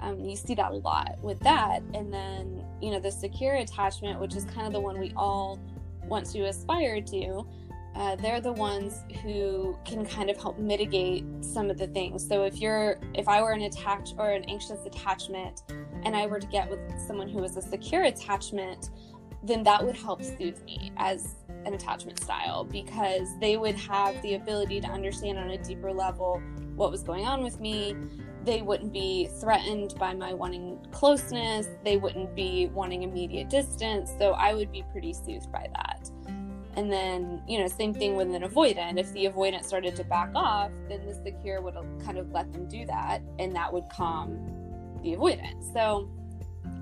um, 0.00 0.20
you 0.20 0.36
see 0.36 0.54
that 0.54 0.70
a 0.70 0.76
lot 0.76 1.16
with 1.22 1.40
that. 1.40 1.82
And 1.94 2.12
then, 2.12 2.64
you 2.80 2.90
know, 2.90 3.00
the 3.00 3.10
secure 3.10 3.54
attachment, 3.54 4.20
which 4.20 4.34
is 4.34 4.44
kind 4.44 4.66
of 4.66 4.72
the 4.72 4.80
one 4.80 4.98
we 4.98 5.12
all 5.16 5.60
want 6.04 6.26
to 6.32 6.42
aspire 6.46 7.00
to, 7.00 7.46
uh, 7.94 8.14
they're 8.16 8.40
the 8.40 8.52
ones 8.52 9.02
who 9.22 9.76
can 9.84 10.04
kind 10.04 10.28
of 10.28 10.36
help 10.36 10.58
mitigate 10.58 11.24
some 11.40 11.70
of 11.70 11.78
the 11.78 11.86
things. 11.86 12.26
So 12.26 12.44
if 12.44 12.60
you're, 12.60 13.00
if 13.14 13.26
I 13.26 13.40
were 13.40 13.52
an 13.52 13.62
attached 13.62 14.14
or 14.18 14.30
an 14.30 14.44
anxious 14.44 14.84
attachment, 14.84 15.62
and 16.04 16.14
I 16.14 16.26
were 16.26 16.38
to 16.38 16.46
get 16.46 16.70
with 16.70 16.80
someone 17.06 17.28
who 17.28 17.40
was 17.40 17.56
a 17.56 17.62
secure 17.62 18.04
attachment, 18.04 18.90
then 19.42 19.62
that 19.64 19.84
would 19.84 19.96
help 19.96 20.22
soothe 20.22 20.62
me 20.64 20.92
as 20.96 21.36
an 21.64 21.74
attachment 21.74 22.20
style 22.20 22.64
because 22.64 23.28
they 23.40 23.56
would 23.56 23.74
have 23.74 24.20
the 24.22 24.34
ability 24.34 24.80
to 24.80 24.86
understand 24.86 25.38
on 25.38 25.50
a 25.50 25.58
deeper 25.58 25.92
level 25.92 26.40
what 26.74 26.90
was 26.90 27.02
going 27.02 27.24
on 27.24 27.42
with 27.42 27.60
me 27.60 27.96
they 28.46 28.62
wouldn't 28.62 28.92
be 28.92 29.28
threatened 29.40 29.94
by 29.98 30.14
my 30.14 30.32
wanting 30.32 30.78
closeness. 30.92 31.66
They 31.84 31.96
wouldn't 31.96 32.34
be 32.34 32.68
wanting 32.68 33.02
immediate 33.02 33.50
distance. 33.50 34.12
So 34.18 34.32
I 34.32 34.54
would 34.54 34.70
be 34.70 34.84
pretty 34.92 35.12
soothed 35.12 35.50
by 35.50 35.68
that. 35.74 36.08
And 36.76 36.92
then, 36.92 37.42
you 37.48 37.58
know, 37.58 37.66
same 37.66 37.92
thing 37.92 38.16
with 38.16 38.32
an 38.34 38.42
avoidant. 38.42 38.98
If 38.98 39.12
the 39.12 39.24
avoidant 39.24 39.64
started 39.64 39.96
to 39.96 40.04
back 40.04 40.30
off, 40.34 40.70
then 40.88 41.04
the 41.06 41.14
secure 41.14 41.60
would 41.60 41.74
kind 42.04 42.18
of 42.18 42.30
let 42.30 42.52
them 42.52 42.68
do 42.68 42.86
that, 42.86 43.22
and 43.38 43.56
that 43.56 43.72
would 43.72 43.84
calm 43.90 45.00
the 45.02 45.16
avoidant. 45.16 45.72
So 45.72 46.08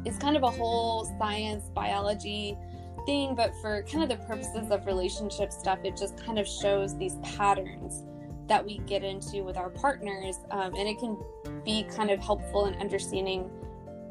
it's 0.05 0.19
kind 0.19 0.37
of 0.37 0.43
a 0.43 0.51
whole 0.51 1.05
science, 1.19 1.71
biology 1.75 2.59
thing, 3.07 3.37
but 3.37 3.53
for 3.63 3.85
kind 3.85 4.03
of 4.03 4.09
the 4.09 4.25
purposes 4.27 4.71
of 4.71 4.85
relationship 4.85 5.53
stuff, 5.53 5.79
it 5.85 5.97
just 5.97 6.19
kind 6.19 6.41
of 6.41 6.49
shows 6.49 6.99
these 6.99 7.15
patterns 7.37 8.05
that 8.47 8.65
we 8.65 8.79
get 8.87 9.03
into 9.03 9.43
with 9.43 9.57
our 9.57 9.71
partners 9.71 10.39
um, 10.51 10.75
and 10.75 10.89
it 10.89 10.99
can 10.99 11.17
be 11.65 11.85
kind 11.85 12.11
of 12.11 12.21
helpful 12.21 12.67
in 12.67 12.75
understanding 12.75 13.51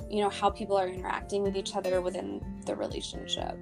you 0.10 0.22
know 0.22 0.30
how 0.30 0.50
people 0.50 0.78
are 0.78 0.88
interacting 0.88 1.42
with 1.42 1.58
each 1.58 1.76
other 1.76 2.00
within 2.02 2.40
the 2.66 2.76
relationship. 2.76 3.58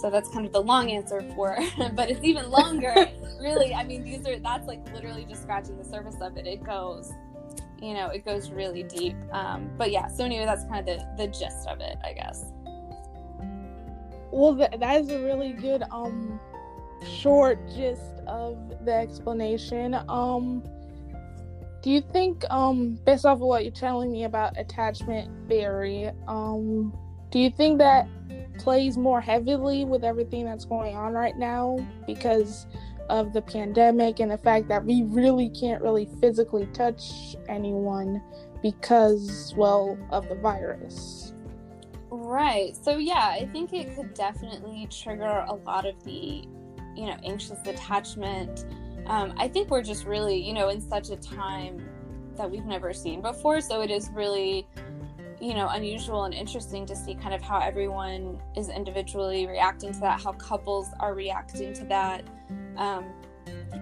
So 0.00 0.10
that's 0.10 0.28
kind 0.30 0.46
of 0.46 0.52
the 0.52 0.60
long 0.60 0.90
answer 0.90 1.22
for 1.36 1.56
but 1.94 2.10
it's 2.10 2.24
even 2.24 2.50
longer. 2.50 2.94
Really 3.42 3.74
i 3.74 3.82
mean 3.82 4.04
these 4.04 4.24
are 4.24 4.38
that's 4.38 4.68
like 4.68 4.84
literally 4.94 5.24
just 5.24 5.42
scratching 5.42 5.76
the 5.76 5.84
surface 5.84 6.14
of 6.20 6.36
it. 6.36 6.46
It 6.46 6.62
goes 6.62 7.10
you 7.80 7.92
know 7.92 8.06
it 8.06 8.24
goes 8.24 8.50
really 8.50 8.84
deep. 8.84 9.16
Um, 9.32 9.68
but 9.76 9.90
yeah 9.90 10.06
so 10.06 10.24
anyway 10.24 10.44
that's 10.44 10.64
kind 10.66 10.88
of 10.88 10.98
the 10.98 11.04
the 11.16 11.26
gist 11.26 11.66
of 11.66 11.80
it 11.80 11.96
i 12.04 12.12
guess. 12.12 12.44
Well 14.30 14.54
that, 14.54 15.00
is 15.00 15.10
a 15.10 15.18
really 15.18 15.52
good 15.52 15.82
um 15.90 16.38
short 17.06 17.58
gist 17.74 18.20
of 18.26 18.56
the 18.84 18.92
explanation. 18.92 19.94
Um, 20.08 20.62
do 21.82 21.90
you 21.90 22.00
think, 22.00 22.44
um, 22.50 22.98
based 23.04 23.26
off 23.26 23.36
of 23.36 23.40
what 23.40 23.64
you're 23.64 23.72
telling 23.72 24.12
me 24.12 24.24
about 24.24 24.58
attachment 24.58 25.30
theory, 25.48 26.10
um, 26.28 26.96
do 27.30 27.38
you 27.38 27.50
think 27.50 27.78
that 27.78 28.06
plays 28.58 28.96
more 28.96 29.20
heavily 29.20 29.84
with 29.84 30.04
everything 30.04 30.44
that's 30.44 30.64
going 30.64 30.94
on 30.94 31.12
right 31.12 31.36
now 31.36 31.84
because 32.06 32.66
of 33.08 33.32
the 33.32 33.42
pandemic 33.42 34.20
and 34.20 34.30
the 34.30 34.38
fact 34.38 34.68
that 34.68 34.84
we 34.84 35.02
really 35.04 35.48
can't 35.50 35.82
really 35.82 36.08
physically 36.20 36.66
touch 36.66 37.36
anyone 37.48 38.22
because, 38.62 39.52
well, 39.56 39.98
of 40.10 40.28
the 40.28 40.36
virus? 40.36 41.34
Right. 42.10 42.76
So, 42.76 42.98
yeah, 42.98 43.28
I 43.32 43.48
think 43.52 43.72
it 43.72 43.96
could 43.96 44.14
definitely 44.14 44.86
trigger 44.90 45.44
a 45.48 45.54
lot 45.54 45.86
of 45.86 46.02
the 46.04 46.44
you 46.96 47.06
know 47.06 47.16
anxious 47.24 47.58
attachment. 47.66 48.66
Um, 49.06 49.34
i 49.36 49.48
think 49.48 49.68
we're 49.68 49.82
just 49.82 50.06
really 50.06 50.36
you 50.36 50.52
know 50.52 50.68
in 50.68 50.80
such 50.80 51.10
a 51.10 51.16
time 51.16 51.84
that 52.36 52.50
we've 52.50 52.64
never 52.64 52.92
seen 52.92 53.20
before. 53.20 53.60
So 53.60 53.82
it 53.82 53.90
is 53.90 54.10
really 54.14 54.66
you 55.40 55.54
know 55.54 55.68
unusual 55.68 56.24
and 56.24 56.34
interesting 56.34 56.86
to 56.86 56.96
see 56.96 57.14
kind 57.14 57.34
of 57.34 57.42
how 57.42 57.58
everyone 57.58 58.40
is 58.56 58.68
individually 58.68 59.46
reacting 59.46 59.92
to 59.92 60.00
that 60.00 60.20
how 60.20 60.32
couples 60.32 60.88
are 61.00 61.14
reacting 61.14 61.72
to 61.74 61.84
that. 61.86 62.24
Um, 62.76 63.12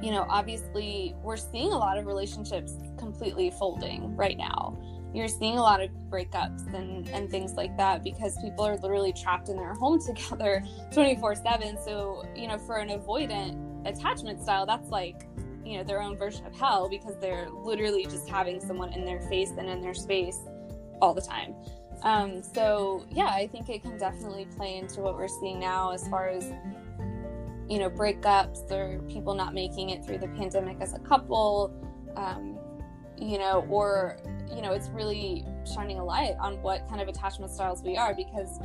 you 0.03 0.11
know 0.11 0.25
obviously 0.29 1.15
we're 1.23 1.37
seeing 1.37 1.73
a 1.73 1.79
lot 1.79 1.99
of 1.99 2.07
relationships 2.07 2.75
completely 2.97 3.51
folding 3.51 4.17
right 4.17 4.39
now 4.39 4.77
you're 5.13 5.29
seeing 5.29 5.59
a 5.59 5.63
lot 5.63 5.83
of 5.83 5.91
breakups 6.09 6.73
and, 6.75 7.09
and 7.09 7.31
things 7.31 7.55
like 7.55 7.77
that 7.77 8.05
because 8.05 8.39
people 8.43 8.65
are 8.65 8.77
literally 8.77 9.13
trapped 9.13 9.49
in 9.49 9.57
their 9.57 9.75
home 9.75 10.01
together 10.07 10.63
24 10.93 11.35
7 11.35 11.79
so 11.83 12.25
you 12.37 12.47
know 12.47 12.59
for 12.59 12.77
an 12.77 12.89
avoidant 12.89 13.57
attachment 13.87 14.41
style 14.41 14.67
that's 14.67 14.89
like 14.91 15.27
you 15.65 15.77
know 15.77 15.85
their 15.85 16.01
own 16.01 16.17
version 16.17 16.45
of 16.47 16.55
hell 16.55 16.89
because 16.89 17.17
they're 17.21 17.49
literally 17.51 18.05
just 18.05 18.29
having 18.29 18.61
someone 18.61 18.93
in 18.93 19.05
their 19.05 19.21
face 19.23 19.51
and 19.59 19.69
in 19.69 19.81
their 19.81 19.95
space 19.95 20.39
all 21.01 21.15
the 21.15 21.21
time. 21.21 21.55
Um, 22.03 22.43
so 22.43 23.05
yeah 23.11 23.27
i 23.27 23.47
think 23.47 23.69
it 23.69 23.83
can 23.83 23.99
definitely 23.99 24.47
play 24.57 24.79
into 24.79 25.03
what 25.03 25.17
we're 25.17 25.29
seeing 25.29 25.61
now 25.61 25.91
as 25.91 26.09
far 26.09 26.31
as 26.31 26.51
you 27.69 27.79
know 27.79 27.91
breakups 27.91 28.71
or 28.71 29.03
people 29.03 29.35
not 29.35 29.53
making 29.53 29.91
it 29.91 30.03
through 30.03 30.17
the 30.17 30.29
pandemic 30.29 30.79
as 30.81 30.95
a 30.95 30.99
couple 30.99 31.71
um, 32.17 32.59
you 33.19 33.39
know 33.39 33.67
or 33.69 34.17
you 34.55 34.63
know, 34.63 34.73
it's 34.73 34.89
really 34.89 35.45
shining 35.75 35.99
a 35.99 36.05
light 36.05 36.35
on 36.41 36.61
what 36.63 36.89
kind 36.89 37.01
of 37.01 37.09
attachment 37.09 37.53
styles 37.53 37.83
we 37.83 37.97
are 37.97 38.15
because 38.15 38.61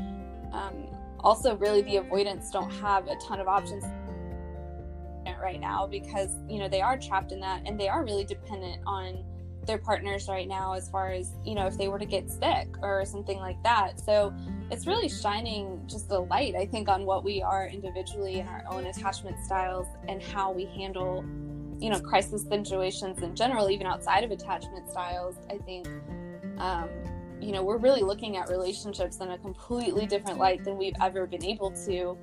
um, 0.52 0.88
also 1.20 1.56
really 1.58 1.82
the 1.82 1.98
avoidants 1.98 2.52
don't 2.52 2.72
have 2.72 3.08
a 3.08 3.16
ton 3.28 3.40
of 3.40 3.48
options 3.48 3.84
right 5.42 5.60
now 5.60 5.86
because 5.86 6.38
you 6.50 6.58
know 6.58 6.68
they 6.68 6.82
are 6.82 6.98
trapped 6.98 7.32
in 7.32 7.40
that 7.40 7.62
and 7.68 7.80
they 7.80 7.88
are 7.88 8.04
really 8.04 8.26
dependent 8.26 8.82
on 8.88 9.24
their 9.68 9.78
partners 9.78 10.28
right 10.28 10.48
now 10.48 10.74
as 10.74 10.90
far 10.90 11.12
as 11.12 11.34
you 11.44 11.54
know 11.56 11.68
if 11.68 11.78
they 11.78 11.88
were 11.88 12.00
to 12.00 12.06
get 12.06 12.30
sick 12.30 12.68
or 12.82 13.06
something 13.06 13.38
like 13.40 13.62
that. 13.64 14.00
So 14.00 14.34
it's 14.72 14.88
really 14.88 15.08
shining 15.08 15.84
just 15.86 16.10
a 16.10 16.20
light 16.20 16.56
i 16.56 16.66
think 16.66 16.90
on 16.90 17.06
what 17.06 17.24
we 17.24 17.42
are 17.42 17.68
individually 17.68 18.40
in 18.40 18.48
our 18.48 18.64
own 18.70 18.88
attachment 18.88 19.38
styles 19.46 19.86
and 20.08 20.22
how 20.24 20.52
we 20.52 20.66
handle 20.66 21.24
you 21.80 21.90
know 21.90 22.00
crisis 22.00 22.44
situations 22.44 23.22
in 23.22 23.36
general 23.36 23.70
even 23.70 23.86
outside 23.86 24.24
of 24.24 24.32
attachment 24.32 24.90
styles 24.90 25.36
i 25.52 25.58
think 25.60 25.88
um, 26.58 26.90
you 27.42 27.52
know 27.52 27.64
we're 27.64 27.78
really 27.78 28.02
looking 28.02 28.38
at 28.38 28.50
relationships 28.50 29.18
in 29.20 29.32
a 29.32 29.38
completely 29.38 30.06
different 30.06 30.40
light 30.40 30.64
than 30.64 30.78
we've 30.78 30.96
ever 31.02 31.28
been 31.28 31.44
able 31.44 31.72
to. 31.72 32.18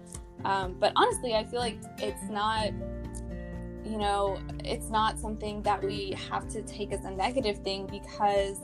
Um, 0.45 0.75
but 0.81 0.93
honestly 0.97 1.35
i 1.35 1.45
feel 1.45 1.61
like 1.61 1.79
it's 1.99 2.29
not 2.29 2.73
you 3.85 3.99
know 3.99 4.39
it's 4.65 4.89
not 4.89 5.19
something 5.19 5.63
that 5.63 5.83
we 5.83 6.17
have 6.31 6.49
to 6.49 6.63
take 6.63 6.93
as 6.93 7.05
a 7.05 7.11
negative 7.11 7.59
thing 7.59 7.87
because 7.87 8.59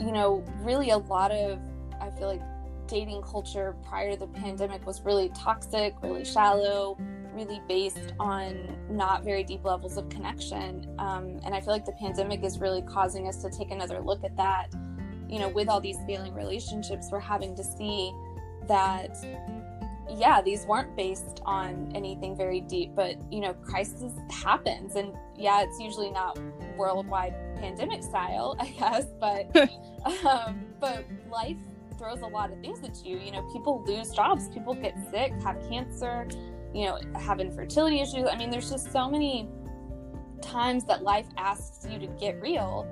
you 0.00 0.12
know 0.12 0.44
really 0.62 0.90
a 0.90 0.98
lot 0.98 1.30
of 1.30 1.60
i 2.00 2.10
feel 2.10 2.28
like 2.28 2.42
dating 2.86 3.22
culture 3.22 3.76
prior 3.86 4.12
to 4.12 4.16
the 4.16 4.26
pandemic 4.28 4.84
was 4.86 5.02
really 5.02 5.28
toxic 5.30 5.94
really 6.02 6.24
shallow 6.24 6.96
really 7.38 7.62
based 7.68 8.14
on 8.18 8.76
not 8.90 9.22
very 9.22 9.44
deep 9.44 9.64
levels 9.64 9.96
of 9.96 10.08
connection. 10.08 10.86
Um, 10.98 11.40
and 11.44 11.54
I 11.54 11.60
feel 11.60 11.72
like 11.72 11.84
the 11.84 11.92
pandemic 11.92 12.42
is 12.42 12.58
really 12.58 12.82
causing 12.82 13.28
us 13.28 13.40
to 13.42 13.50
take 13.50 13.70
another 13.70 14.00
look 14.00 14.24
at 14.24 14.36
that. 14.36 14.74
You 15.28 15.38
know, 15.38 15.48
with 15.48 15.68
all 15.68 15.80
these 15.80 15.98
failing 16.06 16.34
relationships, 16.34 17.08
we're 17.12 17.20
having 17.20 17.54
to 17.54 17.62
see 17.62 18.12
that, 18.66 19.16
yeah, 20.10 20.42
these 20.42 20.64
weren't 20.66 20.96
based 20.96 21.40
on 21.44 21.92
anything 21.94 22.36
very 22.36 22.60
deep, 22.60 22.94
but, 22.96 23.16
you 23.30 23.40
know, 23.40 23.54
crisis 23.54 24.12
happens. 24.30 24.96
And 24.96 25.14
yeah, 25.36 25.62
it's 25.62 25.78
usually 25.78 26.10
not 26.10 26.38
worldwide 26.76 27.34
pandemic 27.56 28.02
style, 28.02 28.56
I 28.60 28.68
guess, 28.68 29.04
but, 29.20 29.54
um, 30.26 30.66
but 30.80 31.04
life 31.30 31.58
throws 31.98 32.20
a 32.22 32.26
lot 32.26 32.50
of 32.52 32.60
things 32.60 32.80
at 32.82 33.04
you. 33.04 33.18
You 33.18 33.32
know, 33.32 33.42
people 33.52 33.84
lose 33.86 34.10
jobs, 34.10 34.48
people 34.48 34.74
get 34.74 34.96
sick, 35.10 35.32
have 35.42 35.60
cancer, 35.68 36.26
you 36.74 36.86
know, 36.86 36.98
have 37.18 37.40
infertility 37.40 38.00
issues. 38.00 38.28
I 38.30 38.36
mean, 38.36 38.50
there's 38.50 38.70
just 38.70 38.92
so 38.92 39.10
many 39.10 39.48
times 40.40 40.84
that 40.84 41.02
life 41.02 41.26
asks 41.36 41.86
you 41.90 41.98
to 41.98 42.06
get 42.18 42.40
real, 42.40 42.86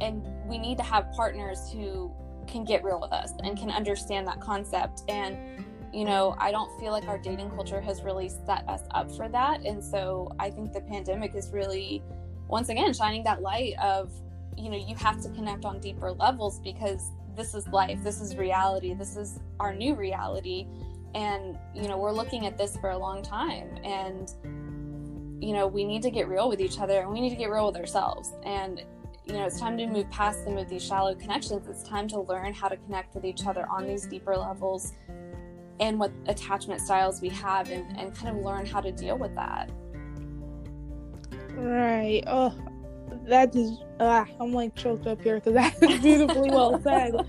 and 0.00 0.22
we 0.46 0.58
need 0.58 0.78
to 0.78 0.84
have 0.84 1.10
partners 1.12 1.70
who 1.72 2.12
can 2.46 2.64
get 2.64 2.84
real 2.84 3.00
with 3.00 3.12
us 3.12 3.32
and 3.42 3.58
can 3.58 3.70
understand 3.70 4.26
that 4.28 4.40
concept. 4.40 5.02
And, 5.08 5.64
you 5.92 6.04
know, 6.04 6.36
I 6.38 6.52
don't 6.52 6.78
feel 6.78 6.92
like 6.92 7.08
our 7.08 7.18
dating 7.18 7.50
culture 7.50 7.80
has 7.80 8.02
really 8.02 8.28
set 8.28 8.68
us 8.68 8.82
up 8.92 9.10
for 9.10 9.28
that. 9.28 9.64
And 9.64 9.82
so 9.82 10.32
I 10.38 10.50
think 10.50 10.72
the 10.72 10.80
pandemic 10.82 11.34
is 11.34 11.50
really, 11.50 12.02
once 12.46 12.68
again, 12.68 12.92
shining 12.92 13.24
that 13.24 13.42
light 13.42 13.74
of 13.80 14.12
you 14.56 14.70
know, 14.70 14.76
you 14.76 14.94
have 14.96 15.20
to 15.22 15.28
connect 15.30 15.64
on 15.64 15.80
deeper 15.80 16.12
levels 16.12 16.60
because 16.60 17.10
this 17.36 17.54
is 17.54 17.66
life, 17.68 18.02
this 18.02 18.20
is 18.20 18.36
reality, 18.36 18.94
this 18.94 19.16
is 19.16 19.40
our 19.60 19.74
new 19.74 19.94
reality. 19.94 20.66
And, 21.16 21.58
you 21.74 21.88
know, 21.88 21.96
we're 21.96 22.12
looking 22.12 22.44
at 22.44 22.58
this 22.58 22.76
for 22.76 22.90
a 22.90 22.98
long 22.98 23.22
time. 23.22 23.78
And, 23.82 24.30
you 25.42 25.54
know, 25.54 25.66
we 25.66 25.82
need 25.82 26.02
to 26.02 26.10
get 26.10 26.28
real 26.28 26.46
with 26.46 26.60
each 26.60 26.78
other 26.78 27.00
and 27.00 27.10
we 27.10 27.22
need 27.22 27.30
to 27.30 27.36
get 27.36 27.50
real 27.50 27.66
with 27.66 27.76
ourselves. 27.76 28.34
And, 28.44 28.84
you 29.24 29.32
know, 29.32 29.46
it's 29.46 29.58
time 29.58 29.78
to 29.78 29.86
move 29.86 30.10
past 30.10 30.44
some 30.44 30.58
of 30.58 30.68
these 30.68 30.84
shallow 30.84 31.14
connections. 31.14 31.66
It's 31.68 31.82
time 31.82 32.06
to 32.08 32.20
learn 32.20 32.52
how 32.52 32.68
to 32.68 32.76
connect 32.76 33.14
with 33.14 33.24
each 33.24 33.46
other 33.46 33.66
on 33.70 33.86
these 33.86 34.06
deeper 34.06 34.36
levels 34.36 34.92
and 35.80 35.98
what 35.98 36.12
attachment 36.26 36.82
styles 36.82 37.22
we 37.22 37.30
have 37.30 37.70
and, 37.70 37.98
and 37.98 38.14
kind 38.14 38.36
of 38.36 38.44
learn 38.44 38.66
how 38.66 38.82
to 38.82 38.92
deal 38.92 39.16
with 39.16 39.34
that. 39.36 39.70
Right. 41.54 42.24
Oh, 42.26 42.54
that 43.26 43.56
is. 43.56 43.78
Ah, 44.00 44.26
I'm 44.38 44.52
like 44.52 44.74
choked 44.74 45.06
up 45.06 45.22
here 45.22 45.36
because 45.36 45.54
that 45.54 45.82
is 45.82 45.98
beautifully 46.00 46.50
well 46.50 46.78
said. 46.82 47.14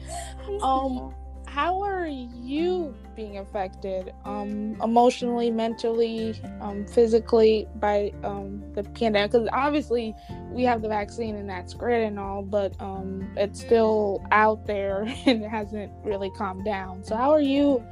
Um, 0.61 1.13
how 1.57 1.81
are 1.81 2.05
you 2.05 2.93
being 3.15 3.39
affected, 3.39 4.13
um, 4.25 4.79
emotionally, 4.83 5.49
mentally, 5.49 6.39
um, 6.61 6.85
physically 6.85 7.67
by 7.77 8.13
um 8.23 8.63
the 8.75 8.83
pandemic? 8.83 9.31
Because 9.31 9.47
obviously 9.51 10.13
we 10.51 10.61
have 10.65 10.83
the 10.83 10.87
vaccine 10.87 11.35
and 11.35 11.49
that's 11.49 11.73
great 11.73 12.05
and 12.05 12.19
all, 12.19 12.43
but 12.43 12.79
um, 12.79 13.27
it's 13.35 13.59
still 13.59 14.23
out 14.31 14.67
there 14.67 15.01
and 15.25 15.43
it 15.43 15.49
hasn't 15.49 15.91
really 16.03 16.29
calmed 16.37 16.63
down. 16.63 17.03
So 17.03 17.15
how 17.15 17.31
are 17.31 17.41
you? 17.41 17.83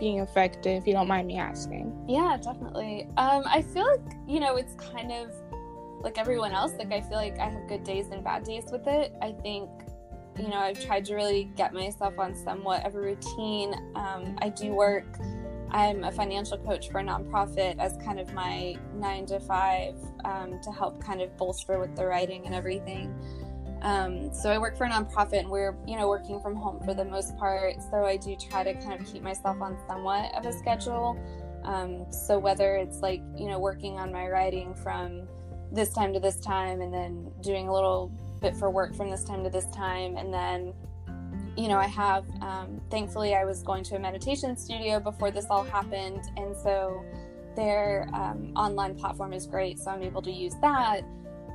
being 0.00 0.22
affected 0.22 0.76
if 0.76 0.88
you 0.88 0.92
don't 0.92 1.06
mind 1.06 1.24
me 1.24 1.38
asking 1.38 1.96
yeah 2.08 2.36
definitely 2.42 3.06
um 3.16 3.44
i 3.46 3.62
feel 3.62 3.86
like 3.86 4.16
you 4.26 4.40
know 4.40 4.56
it's 4.56 4.74
kind 4.74 5.12
of 5.12 5.30
like 6.04 6.18
everyone 6.18 6.52
else, 6.52 6.72
like 6.78 6.92
I 6.92 7.00
feel 7.00 7.16
like 7.16 7.38
I 7.40 7.48
have 7.48 7.66
good 7.66 7.82
days 7.82 8.10
and 8.12 8.22
bad 8.22 8.44
days 8.44 8.66
with 8.70 8.86
it. 8.86 9.14
I 9.22 9.32
think, 9.32 9.70
you 10.38 10.48
know, 10.48 10.58
I've 10.58 10.84
tried 10.84 11.04
to 11.06 11.14
really 11.14 11.44
get 11.56 11.72
myself 11.72 12.18
on 12.18 12.34
somewhat 12.34 12.84
of 12.86 12.94
a 12.94 13.00
routine. 13.00 13.74
Um, 13.94 14.36
I 14.42 14.48
do 14.48 14.72
work. 14.72 15.06
I'm 15.70 16.04
a 16.04 16.12
financial 16.12 16.58
coach 16.58 16.90
for 16.90 17.00
a 17.00 17.04
nonprofit 17.04 17.78
as 17.78 17.96
kind 18.04 18.20
of 18.20 18.32
my 18.32 18.76
nine 18.94 19.26
to 19.26 19.40
five 19.40 19.94
um, 20.24 20.60
to 20.62 20.70
help 20.70 21.02
kind 21.02 21.20
of 21.20 21.36
bolster 21.36 21.78
with 21.80 21.96
the 21.96 22.06
writing 22.06 22.46
and 22.46 22.54
everything. 22.54 23.14
Um, 23.82 24.32
so 24.32 24.50
I 24.50 24.58
work 24.58 24.78
for 24.78 24.84
a 24.84 24.90
nonprofit 24.90 25.40
and 25.40 25.50
we're, 25.50 25.76
you 25.86 25.96
know, 25.96 26.08
working 26.08 26.40
from 26.40 26.56
home 26.56 26.80
for 26.84 26.94
the 26.94 27.04
most 27.04 27.36
part. 27.36 27.76
So 27.90 28.04
I 28.04 28.16
do 28.16 28.34
try 28.36 28.64
to 28.64 28.72
kind 28.74 28.98
of 28.98 29.06
keep 29.12 29.22
myself 29.22 29.60
on 29.60 29.76
somewhat 29.86 30.34
of 30.34 30.46
a 30.46 30.52
schedule. 30.52 31.18
Um, 31.64 32.06
so 32.10 32.38
whether 32.38 32.76
it's 32.76 33.00
like, 33.00 33.20
you 33.36 33.48
know, 33.48 33.58
working 33.58 33.98
on 33.98 34.12
my 34.12 34.28
writing 34.28 34.74
from 34.74 35.28
this 35.70 35.92
time 35.92 36.12
to 36.14 36.20
this 36.20 36.40
time 36.40 36.80
and 36.80 36.94
then 36.94 37.30
doing 37.42 37.68
a 37.68 37.72
little 37.72 38.12
for 38.52 38.70
work 38.70 38.94
from 38.94 39.10
this 39.10 39.24
time 39.24 39.44
to 39.44 39.50
this 39.50 39.66
time. 39.66 40.16
And 40.16 40.32
then 40.32 40.74
you 41.56 41.68
know 41.68 41.78
i 41.78 41.86
have 41.86 42.24
um, 42.40 42.80
thankfully 42.90 43.32
i 43.32 43.44
was 43.44 43.62
going 43.62 43.84
to 43.84 43.94
a 43.94 43.98
meditation 43.98 44.56
studio 44.56 44.98
before 44.98 45.30
this 45.30 45.46
all 45.50 45.62
happened. 45.62 46.22
And 46.36 46.56
so 46.56 47.04
their 47.54 48.08
um, 48.12 48.52
online 48.56 48.96
platform 48.96 49.32
is 49.32 49.46
great 49.46 49.78
so 49.78 49.92
i'm 49.92 50.02
able 50.02 50.22
to 50.22 50.32
use 50.32 50.54
that. 50.60 51.02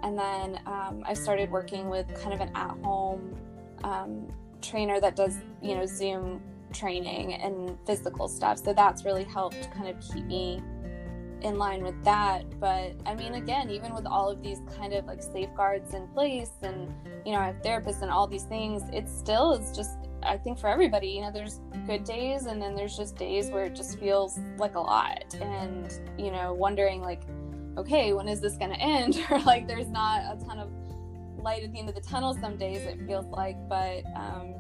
And 0.01 0.17
then 0.17 0.62
um, 0.65 1.03
i 1.05 1.13
started 1.13 1.51
working 1.51 1.89
with 1.89 2.08
kind 2.22 2.34
of 2.34 2.39
an 2.39 2.51
at-home 2.55 3.36
um, 3.84 4.27
trainer 4.62 5.01
that 5.01 5.15
does 5.17 5.36
you 5.62 5.75
know 5.75 5.86
zoom 5.86 6.41
training 6.74 7.34
and 7.34 7.77
physical 7.86 8.27
stuff. 8.27 8.60
So 8.60 8.74
that's 8.74 9.05
really 9.05 9.24
helped 9.24 9.72
kind 9.72 9.88
of 9.88 10.00
keep 10.01 10.25
me 10.25 10.62
in 11.41 11.58
line 11.58 11.84
with 11.84 12.01
that. 12.03 12.60
But 12.60 12.93
i 13.05 13.15
mean 13.15 13.36
again 13.36 13.69
even 13.69 13.93
with 13.93 14.05
all 14.05 14.29
of 14.29 14.41
these 14.41 14.60
kind 14.77 14.93
of 14.93 15.05
like 15.05 15.22
safeguards 15.22 15.93
in 15.93 16.08
place 16.10 16.51
and 16.62 16.93
you 17.25 17.31
know 17.31 17.39
i 17.39 17.48
have 17.48 17.62
therapists 17.62 18.01
and 18.01 18.12
all 18.12 18.27
these 18.27 18.43
things 18.43 18.84
it 18.93 19.08
still 19.08 19.53
is 19.53 19.75
just 19.75 19.98
i 20.24 20.38
think 20.38 20.60
for 20.60 20.67
everybody 20.67 21.08
you 21.08 21.22
know 21.22 21.31
there's 21.31 21.62
good 21.89 22.03
days 22.03 22.46
and 22.46 22.62
then 22.62 22.75
there's 22.75 22.96
just 22.96 23.15
days 23.15 23.50
where 23.50 23.63
it 23.63 23.75
just 23.75 24.00
feels 24.00 24.39
like 24.58 24.75
a 24.75 24.79
lot. 24.79 25.34
And 25.41 25.91
you 26.19 26.31
know 26.31 26.53
wondering 26.53 27.01
like 27.01 27.24
okay 27.77 28.13
when 28.13 28.27
is 28.27 28.39
this 28.39 28.58
going 28.58 28.72
to 28.72 28.79
end? 28.79 29.19
Or 29.31 29.39
like 29.39 29.67
there's 29.67 29.88
not 29.88 30.22
a 30.22 30.46
ton 30.46 30.60
of 30.60 30.69
light 31.41 31.64
at 31.64 31.72
the 31.72 31.79
end 31.79 31.90
of 31.90 31.96
the 31.96 32.01
tunnel 32.01 32.35
some 32.40 32.57
days 32.57 32.83
it 32.83 33.00
feels 33.07 33.25
like. 33.25 33.57
But 33.68 34.03
um 34.16 34.53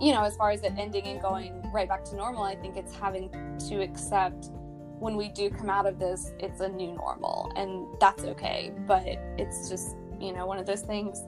you 0.00 0.12
know 0.12 0.24
as 0.24 0.34
far 0.36 0.50
as 0.50 0.62
it 0.62 0.72
ending 0.76 1.04
and 1.04 1.22
going 1.22 1.70
right 1.72 1.88
back 1.88 2.04
to 2.04 2.16
normal 2.16 2.42
i 2.42 2.56
think 2.56 2.76
it's 2.76 2.92
having 2.96 3.30
to 3.60 3.80
accept 3.80 4.50
when 5.04 5.16
we 5.16 5.28
do 5.28 5.50
come 5.50 5.68
out 5.68 5.84
of 5.84 5.98
this, 5.98 6.32
it's 6.38 6.60
a 6.60 6.68
new 6.68 6.94
normal, 6.94 7.52
and 7.56 7.86
that's 8.00 8.24
okay. 8.24 8.72
But 8.86 9.04
it's 9.36 9.68
just, 9.68 9.96
you 10.18 10.32
know, 10.32 10.46
one 10.46 10.58
of 10.58 10.64
those 10.64 10.80
things 10.80 11.22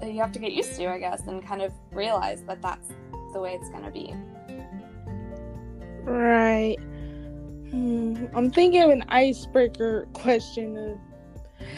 that 0.00 0.12
you 0.12 0.20
have 0.20 0.32
to 0.32 0.40
get 0.40 0.52
used 0.52 0.74
to, 0.74 0.88
I 0.88 0.98
guess, 0.98 1.28
and 1.28 1.46
kind 1.46 1.62
of 1.62 1.72
realize 1.92 2.42
that 2.42 2.60
that's 2.60 2.88
the 3.32 3.40
way 3.40 3.54
it's 3.54 3.70
going 3.70 3.84
to 3.84 3.92
be. 3.92 4.12
Right. 6.02 6.76
Hmm. 7.70 8.26
I'm 8.34 8.50
thinking 8.50 8.82
of 8.82 8.90
an 8.90 9.04
icebreaker 9.10 10.08
question 10.12 11.00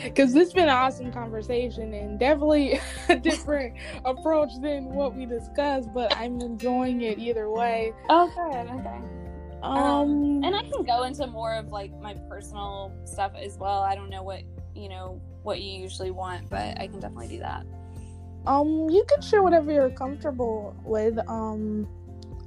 because 0.02 0.32
this 0.32 0.48
has 0.48 0.52
been 0.54 0.64
an 0.64 0.70
awesome 0.70 1.12
conversation 1.12 1.92
and 1.92 2.18
definitely 2.18 2.80
a 3.10 3.16
different 3.16 3.76
approach 4.06 4.52
than 4.62 4.86
what 4.86 5.14
we 5.14 5.26
discussed, 5.26 5.92
but 5.92 6.16
I'm 6.16 6.40
enjoying 6.40 7.02
it 7.02 7.18
either 7.18 7.50
way. 7.50 7.92
Oh, 8.08 8.26
good. 8.34 8.70
Okay. 8.80 9.19
Um, 9.62 9.76
um, 9.76 10.44
and 10.44 10.56
I 10.56 10.62
can 10.62 10.84
go 10.84 11.04
into 11.04 11.26
more 11.26 11.54
of 11.54 11.68
like 11.68 11.92
my 12.00 12.14
personal 12.28 12.92
stuff 13.04 13.32
as 13.36 13.58
well. 13.58 13.82
I 13.82 13.94
don't 13.94 14.10
know 14.10 14.22
what 14.22 14.42
you 14.74 14.88
know 14.88 15.20
what 15.42 15.60
you 15.60 15.80
usually 15.80 16.10
want, 16.10 16.48
but 16.48 16.80
I 16.80 16.86
can 16.86 17.00
definitely 17.00 17.28
do 17.28 17.38
that. 17.40 17.66
Um, 18.46 18.88
you 18.88 19.04
can 19.08 19.20
share 19.20 19.42
whatever 19.42 19.70
you're 19.70 19.90
comfortable 19.90 20.74
with. 20.84 21.18
Um, 21.28 21.86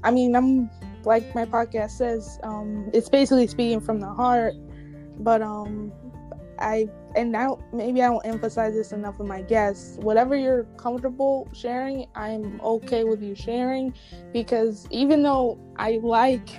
I 0.04 0.12
mean, 0.12 0.36
I'm 0.36 0.69
like 1.04 1.34
my 1.36 1.45
podcast 1.45 1.91
says, 1.91 2.39
um, 2.43 2.89
it's 2.93 3.10
basically 3.10 3.47
speaking 3.47 3.80
from 3.80 3.99
the 3.99 4.10
heart, 4.10 4.56
but 5.19 5.41
um, 5.41 5.91
I 6.60 6.88
and 7.15 7.32
now 7.32 7.60
maybe 7.71 8.02
I 8.02 8.08
don't 8.08 8.26
emphasize 8.26 8.73
this 8.73 8.91
enough 8.91 9.19
with 9.19 9.28
my 9.28 9.41
guests. 9.41 9.97
Whatever 9.97 10.36
you're 10.36 10.63
comfortable 10.78 11.47
sharing, 11.54 12.08
I'm 12.15 12.60
okay 12.62 13.04
with 13.04 13.21
you 13.21 13.36
sharing 13.36 13.93
because 14.32 14.88
even 14.89 15.21
though 15.21 15.60
I 15.78 15.99
like 16.02 16.49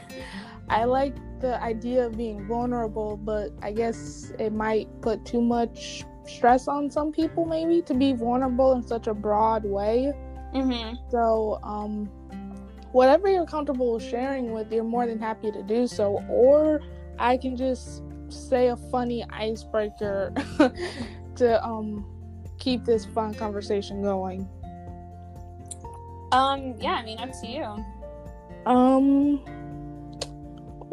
I 0.75 0.85
like 0.87 1.15
the 1.41 1.63
idea 1.63 2.05
of 2.05 2.17
being 2.17 2.49
vulnerable, 2.49 3.17
but 3.17 3.53
I 3.63 3.71
guess 3.71 4.33
it 4.41 4.53
might 4.53 4.89
put 5.03 5.25
too 5.25 5.41
much 5.41 6.05
stress 6.27 6.67
on 6.67 6.91
some 6.91 7.13
people, 7.13 7.45
maybe, 7.45 7.81
to 7.83 7.95
be 7.95 8.13
vulnerable 8.13 8.73
in 8.73 8.83
such 8.83 9.07
a 9.07 9.15
broad 9.15 9.65
way. 9.65 10.13
Mm-hmm. 10.53 10.97
So, 11.13 11.61
um, 11.63 12.07
whatever 12.91 13.29
you're 13.29 13.47
comfortable 13.47 14.01
sharing 14.01 14.53
with, 14.53 14.73
you're 14.73 14.83
more 14.83 15.07
than 15.07 15.21
happy 15.21 15.53
to 15.53 15.63
do 15.63 15.87
so. 15.87 16.21
Or 16.29 16.81
I 17.21 17.37
can 17.37 17.57
just 17.57 18.03
say 18.29 18.67
a 18.67 18.77
funny 18.77 19.25
icebreaker 19.31 20.33
to 21.37 21.65
um, 21.65 22.05
keep 22.59 22.85
this 22.85 23.05
fun 23.05 23.33
conversation 23.35 24.03
going. 24.03 24.49
Um, 26.33 26.75
yeah, 26.81 26.95
I 26.95 27.05
mean, 27.05 27.21
up 27.21 27.31
to 27.43 27.47
you. 27.47 27.85
Um, 28.67 29.45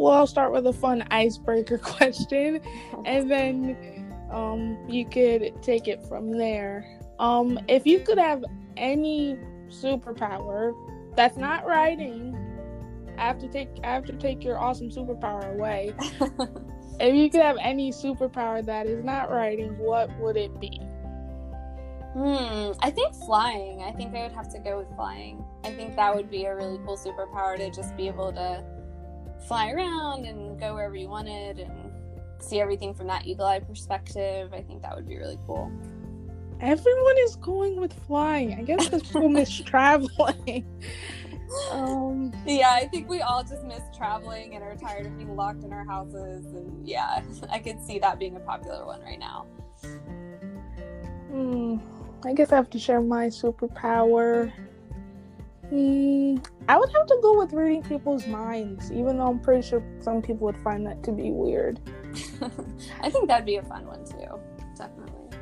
well, 0.02 0.14
I'll 0.14 0.28
start 0.28 0.52
with 0.52 0.66
a 0.66 0.74
fun 0.74 1.06
icebreaker 1.12 1.78
question, 1.78 2.60
and 3.06 3.30
then 3.30 4.28
um, 4.32 4.78
you 4.90 5.06
could 5.06 5.62
take 5.62 5.88
it 5.88 6.04
from 6.08 6.32
there. 6.32 7.00
Um, 7.20 7.60
if 7.68 7.86
you 7.86 8.00
could 8.00 8.18
have 8.18 8.44
any 8.78 9.38
superpower 9.70 10.74
that's 11.16 11.38
not 11.38 11.66
writing, 11.68 12.36
I 13.18 13.28
have 13.28 13.40
to 13.40 13.48
take 13.48 13.70
I 13.84 13.94
have 13.94 14.06
to 14.06 14.14
take 14.14 14.44
your 14.44 14.58
awesome 14.58 14.90
superpower 14.90 15.54
away. 15.54 15.94
if 17.00 17.16
you 17.16 17.30
could 17.30 17.42
have 17.42 17.58
any 17.62 17.92
superpower 17.92 18.66
that 18.66 18.88
is 18.88 19.04
not 19.04 19.30
writing, 19.30 19.78
what 19.78 20.10
would 20.20 20.36
it 20.36 20.60
be? 20.60 20.82
Hmm, 22.14 22.72
I 22.82 22.92
think 22.92 23.14
flying. 23.14 23.84
I 23.84 23.92
think 23.92 24.16
I 24.16 24.24
would 24.24 24.34
have 24.34 24.52
to 24.54 24.60
go 24.60 24.80
with 24.80 24.94
flying. 24.96 25.46
I 25.64 25.70
think 25.70 25.96
that 25.96 26.14
would 26.14 26.30
be 26.30 26.46
a 26.46 26.56
really 26.56 26.80
cool 26.80 26.98
superpower 26.98 27.56
to 27.58 27.70
just 27.70 27.96
be 27.96 28.08
able 28.08 28.34
to 28.34 28.64
fly 29.48 29.72
around 29.72 30.26
and 30.26 30.60
go 30.60 30.74
wherever 30.74 30.96
you 30.96 31.08
wanted 31.08 31.60
and 31.60 31.92
see 32.40 32.60
everything 32.60 32.94
from 32.94 33.08
that 33.08 33.26
eagle 33.26 33.46
eye 33.46 33.60
perspective. 33.60 34.54
I 34.54 34.62
think 34.62 34.82
that 34.82 34.96
would 34.96 35.08
be 35.08 35.18
really 35.18 35.38
cool. 35.46 35.72
Everyone 36.60 37.16
is 37.20 37.36
going 37.38 37.80
with 37.80 37.94
flying. 38.06 38.54
I 38.54 38.64
guess 38.64 38.86
because 38.86 39.04
people 39.04 39.30
miss 39.30 39.52
traveling. 39.66 40.66
um, 41.72 42.32
yeah, 42.46 42.72
I 42.72 42.88
think 42.88 43.10
we 43.10 43.22
all 43.22 43.44
just 43.44 43.64
miss 43.64 43.82
traveling 43.96 44.56
and 44.56 44.64
are 44.64 44.76
tired 44.76 45.08
of 45.08 45.18
being 45.18 45.36
locked 45.36 45.64
in 45.64 45.74
our 45.74 45.86
houses. 45.86 46.46
And 46.46 46.88
yeah, 46.88 47.24
I 47.50 47.60
could 47.60 47.82
see 47.82 48.00
that 48.00 48.20
being 48.20 48.36
a 48.36 48.40
popular 48.40 48.86
one 48.86 49.02
right 49.02 49.20
now. 49.20 49.46
Hmm. 51.30 51.78
I 52.24 52.34
guess 52.34 52.52
I 52.52 52.56
have 52.58 52.70
to 52.72 52.80
share 52.80 53.02
my 53.02 53.28
superpower. 53.28 54.52
Mm, 55.72 56.46
I 56.68 56.78
would 56.78 56.92
have 56.92 57.08
to 57.08 57.18
go 57.22 57.38
with 57.38 57.54
reading 57.54 57.82
people's 57.82 58.28
minds, 58.28 58.92
even 58.92 59.18
though 59.18 59.28
I'm 59.28 59.40
pretty 59.40 59.62
sure 59.62 59.82
some 60.02 60.22
people 60.22 60.46
would 60.48 60.58
find 60.58 60.86
that 60.86 61.02
to 61.04 61.14
be 61.14 61.32
weird. 61.32 61.80
I 63.02 63.10
think 63.10 63.30
that'd 63.30 63.46
be 63.46 63.56
a 63.56 63.64
fun 63.64 63.86
one 63.88 64.04
too. 64.06 64.40
Definitely. 64.76 65.38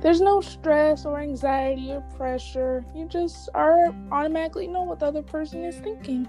there's 0.00 0.20
no 0.20 0.40
stress 0.40 1.06
or 1.06 1.20
anxiety 1.20 1.92
or 1.92 2.00
pressure. 2.16 2.84
You 2.94 3.06
just 3.06 3.48
are 3.54 3.94
automatically 4.10 4.66
know 4.66 4.82
what 4.82 4.98
the 4.98 5.06
other 5.06 5.22
person 5.22 5.64
is 5.64 5.76
thinking. 5.76 6.28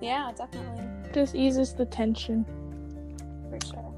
Yeah, 0.00 0.30
definitely. 0.36 0.84
Just 1.12 1.34
eases 1.34 1.74
the 1.74 1.86
tension. 1.86 2.44
For 3.50 3.58
sure. 3.66 3.94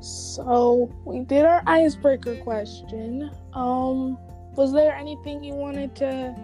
So 0.00 0.92
we 1.04 1.20
did 1.20 1.46
our 1.46 1.62
icebreaker 1.66 2.36
question. 2.36 3.30
Um, 3.54 4.18
was 4.56 4.72
there 4.72 4.94
anything 4.94 5.42
you 5.42 5.54
wanted 5.54 5.94
to 5.96 6.34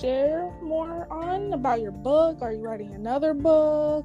share 0.00 0.50
more 0.62 1.06
on 1.10 1.52
about 1.52 1.80
your 1.80 1.92
book? 1.92 2.38
Are 2.40 2.52
you 2.52 2.62
writing 2.62 2.94
another 2.94 3.34
book? 3.34 4.04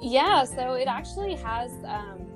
Yeah, 0.00 0.44
so 0.44 0.74
it 0.74 0.86
actually 0.86 1.34
has 1.36 1.72
um, 1.84 2.26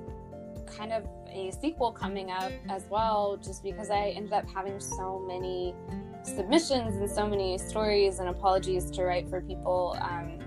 kind 0.66 0.92
of 0.92 1.06
a 1.28 1.50
sequel 1.52 1.92
coming 1.92 2.30
up 2.30 2.50
as 2.68 2.86
well, 2.88 3.36
just 3.36 3.62
because 3.62 3.90
I 3.90 4.08
ended 4.16 4.32
up 4.32 4.48
having 4.50 4.80
so 4.80 5.22
many 5.26 5.74
submissions 6.22 6.96
and 6.96 7.10
so 7.10 7.26
many 7.26 7.58
stories 7.58 8.18
and 8.18 8.28
apologies 8.28 8.90
to 8.92 9.04
write 9.04 9.28
for 9.28 9.40
people 9.40 9.96
um, 10.00 10.38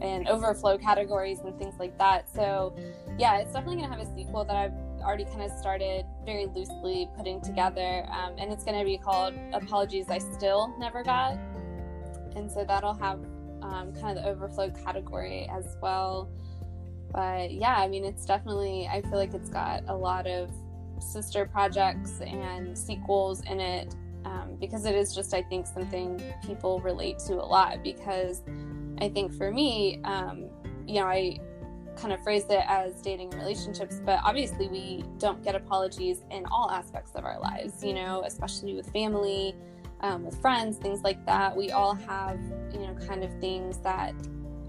and 0.00 0.28
overflow 0.28 0.78
categories 0.78 1.40
and 1.40 1.56
things 1.58 1.74
like 1.78 1.96
that. 1.98 2.28
So, 2.34 2.74
yeah, 3.18 3.38
it's 3.38 3.52
definitely 3.52 3.76
going 3.76 3.90
to 3.90 3.96
have 3.96 4.06
a 4.06 4.14
sequel 4.14 4.44
that 4.44 4.56
I've 4.56 4.85
already 5.06 5.24
kind 5.24 5.42
of 5.42 5.52
started 5.52 6.04
very 6.24 6.46
loosely 6.46 7.08
putting 7.16 7.40
together. 7.40 8.06
Um, 8.10 8.34
and 8.38 8.52
it's 8.52 8.64
going 8.64 8.78
to 8.78 8.84
be 8.84 8.98
called 8.98 9.34
Apologies 9.52 10.10
I 10.10 10.18
Still 10.18 10.74
Never 10.78 11.04
Got. 11.04 11.38
And 12.34 12.50
so 12.50 12.64
that'll 12.64 12.94
have 12.94 13.20
um, 13.62 13.92
kind 13.94 14.18
of 14.18 14.24
the 14.24 14.28
overflow 14.28 14.70
category 14.70 15.48
as 15.50 15.76
well. 15.80 16.28
But 17.12 17.52
yeah, 17.52 17.76
I 17.76 17.86
mean, 17.86 18.04
it's 18.04 18.26
definitely, 18.26 18.88
I 18.90 19.00
feel 19.02 19.16
like 19.16 19.32
it's 19.32 19.48
got 19.48 19.84
a 19.86 19.94
lot 19.94 20.26
of 20.26 20.50
sister 20.98 21.46
projects 21.46 22.20
and 22.20 22.76
sequels 22.76 23.42
in 23.42 23.60
it 23.60 23.94
um, 24.24 24.56
because 24.60 24.86
it 24.86 24.96
is 24.96 25.14
just, 25.14 25.32
I 25.32 25.42
think, 25.42 25.66
something 25.66 26.20
people 26.44 26.80
relate 26.80 27.20
to 27.20 27.34
a 27.34 27.46
lot. 27.46 27.82
Because 27.84 28.42
I 29.00 29.08
think 29.08 29.32
for 29.32 29.52
me, 29.52 30.00
um, 30.02 30.50
you 30.84 31.00
know, 31.00 31.06
I 31.06 31.38
kind 31.96 32.12
of 32.12 32.22
phrased 32.22 32.50
it 32.50 32.64
as 32.66 32.94
dating 33.02 33.32
and 33.32 33.42
relationships, 33.42 34.00
but 34.04 34.20
obviously 34.24 34.68
we 34.68 35.04
don't 35.18 35.42
get 35.42 35.54
apologies 35.54 36.24
in 36.30 36.44
all 36.46 36.70
aspects 36.70 37.12
of 37.14 37.24
our 37.24 37.38
lives, 37.40 37.82
you 37.82 37.94
know, 37.94 38.22
especially 38.24 38.74
with 38.74 38.90
family, 38.92 39.54
um, 40.00 40.24
with 40.24 40.40
friends, 40.40 40.76
things 40.78 41.02
like 41.02 41.24
that. 41.26 41.56
We 41.56 41.70
all 41.70 41.94
have, 41.94 42.38
you 42.72 42.80
know, 42.80 42.96
kind 43.06 43.24
of 43.24 43.30
things 43.40 43.78
that 43.78 44.14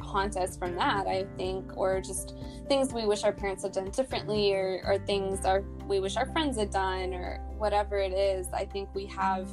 haunt 0.01 0.37
us 0.37 0.57
from 0.57 0.75
that, 0.75 1.05
I 1.05 1.25
think, 1.37 1.75
or 1.75 1.99
just 1.99 2.35
things 2.69 2.93
we 2.93 3.05
wish 3.05 3.23
our 3.23 3.33
parents 3.33 3.63
had 3.63 3.73
done 3.73 3.91
differently, 3.91 4.53
or, 4.53 4.81
or 4.85 4.97
things 4.99 5.45
our, 5.45 5.61
we 5.85 5.99
wish 5.99 6.15
our 6.15 6.27
friends 6.27 6.57
had 6.57 6.71
done, 6.71 7.13
or 7.13 7.41
whatever 7.57 7.97
it 7.97 8.13
is. 8.13 8.47
I 8.53 8.65
think 8.65 8.93
we 8.95 9.05
have 9.07 9.49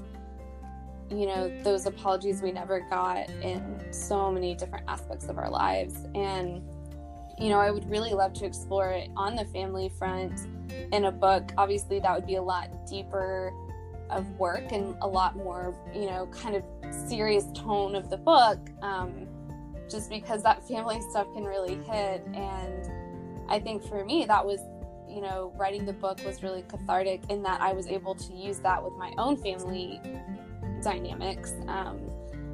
you 1.11 1.27
know 1.27 1.51
those 1.63 1.85
apologies 1.85 2.41
we 2.41 2.51
never 2.51 2.81
got 2.81 3.29
in 3.29 3.79
so 3.93 4.33
many 4.33 4.55
different 4.55 4.89
aspects 4.89 5.29
of 5.29 5.37
our 5.37 5.51
lives 5.51 6.07
and 6.15 6.63
you 7.38 7.49
know, 7.49 7.59
I 7.59 7.70
would 7.70 7.88
really 7.90 8.12
love 8.12 8.33
to 8.35 8.47
explore 8.47 8.90
it 8.90 9.11
on 9.16 9.35
the 9.35 9.44
family 9.47 9.90
front 9.99 10.47
in 10.92 11.07
a 11.07 11.12
book. 11.12 11.53
Obviously, 11.57 12.01
that 12.01 12.14
would 12.14 12.27
be 12.27 12.37
a 12.37 12.42
lot 12.42 12.87
deeper 12.87 13.53
of 14.11 14.29
work 14.38 14.70
and 14.73 14.97
a 15.01 15.07
lot 15.07 15.37
more, 15.37 15.77
you 15.94 16.07
know, 16.07 16.27
kind 16.27 16.55
of 16.55 16.62
serious 17.09 17.47
tone 17.55 17.94
of 17.94 18.11
the 18.11 18.16
book, 18.16 18.59
um, 18.83 19.27
just 19.90 20.11
because 20.11 20.42
that 20.42 20.66
family 20.66 21.01
stuff 21.11 21.27
can 21.35 21.44
really 21.44 21.77
hit. 21.85 22.25
And 22.35 22.90
I 23.49 23.59
think 23.59 23.83
for 23.83 24.05
me, 24.05 24.25
that 24.27 24.44
was, 24.44 24.61
you 25.09 25.20
know, 25.20 25.53
writing 25.57 25.85
the 25.85 25.92
book 25.92 26.25
was 26.25 26.42
really 26.42 26.62
cathartic 26.62 27.23
in 27.31 27.42
that 27.42 27.61
I 27.61 27.73
was 27.73 27.87
able 27.87 28.14
to 28.14 28.33
use 28.33 28.59
that 28.61 28.83
with 28.83 28.94
my 28.94 29.12
own 29.18 29.37
family 29.37 30.01
dynamics. 30.83 31.55
Um, 31.66 32.11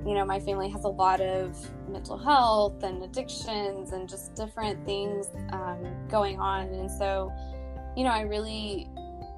you 0.07 0.15
know, 0.15 0.25
my 0.25 0.41
family 0.41 0.69
has 0.71 0.85
a 0.85 0.89
lot 0.89 1.21
of 1.21 1.57
mental 1.91 2.17
health 2.17 2.83
and 2.83 3.03
addictions 3.03 3.93
and 3.93 4.09
just 4.09 4.35
different 4.35 4.85
things 4.87 5.27
um, 5.53 5.85
going 6.09 6.41
on. 6.41 6.69
And 6.69 6.91
so, 6.91 7.33
you 7.97 8.05
know, 8.05 8.11
I 8.11 8.23
really 8.23 8.89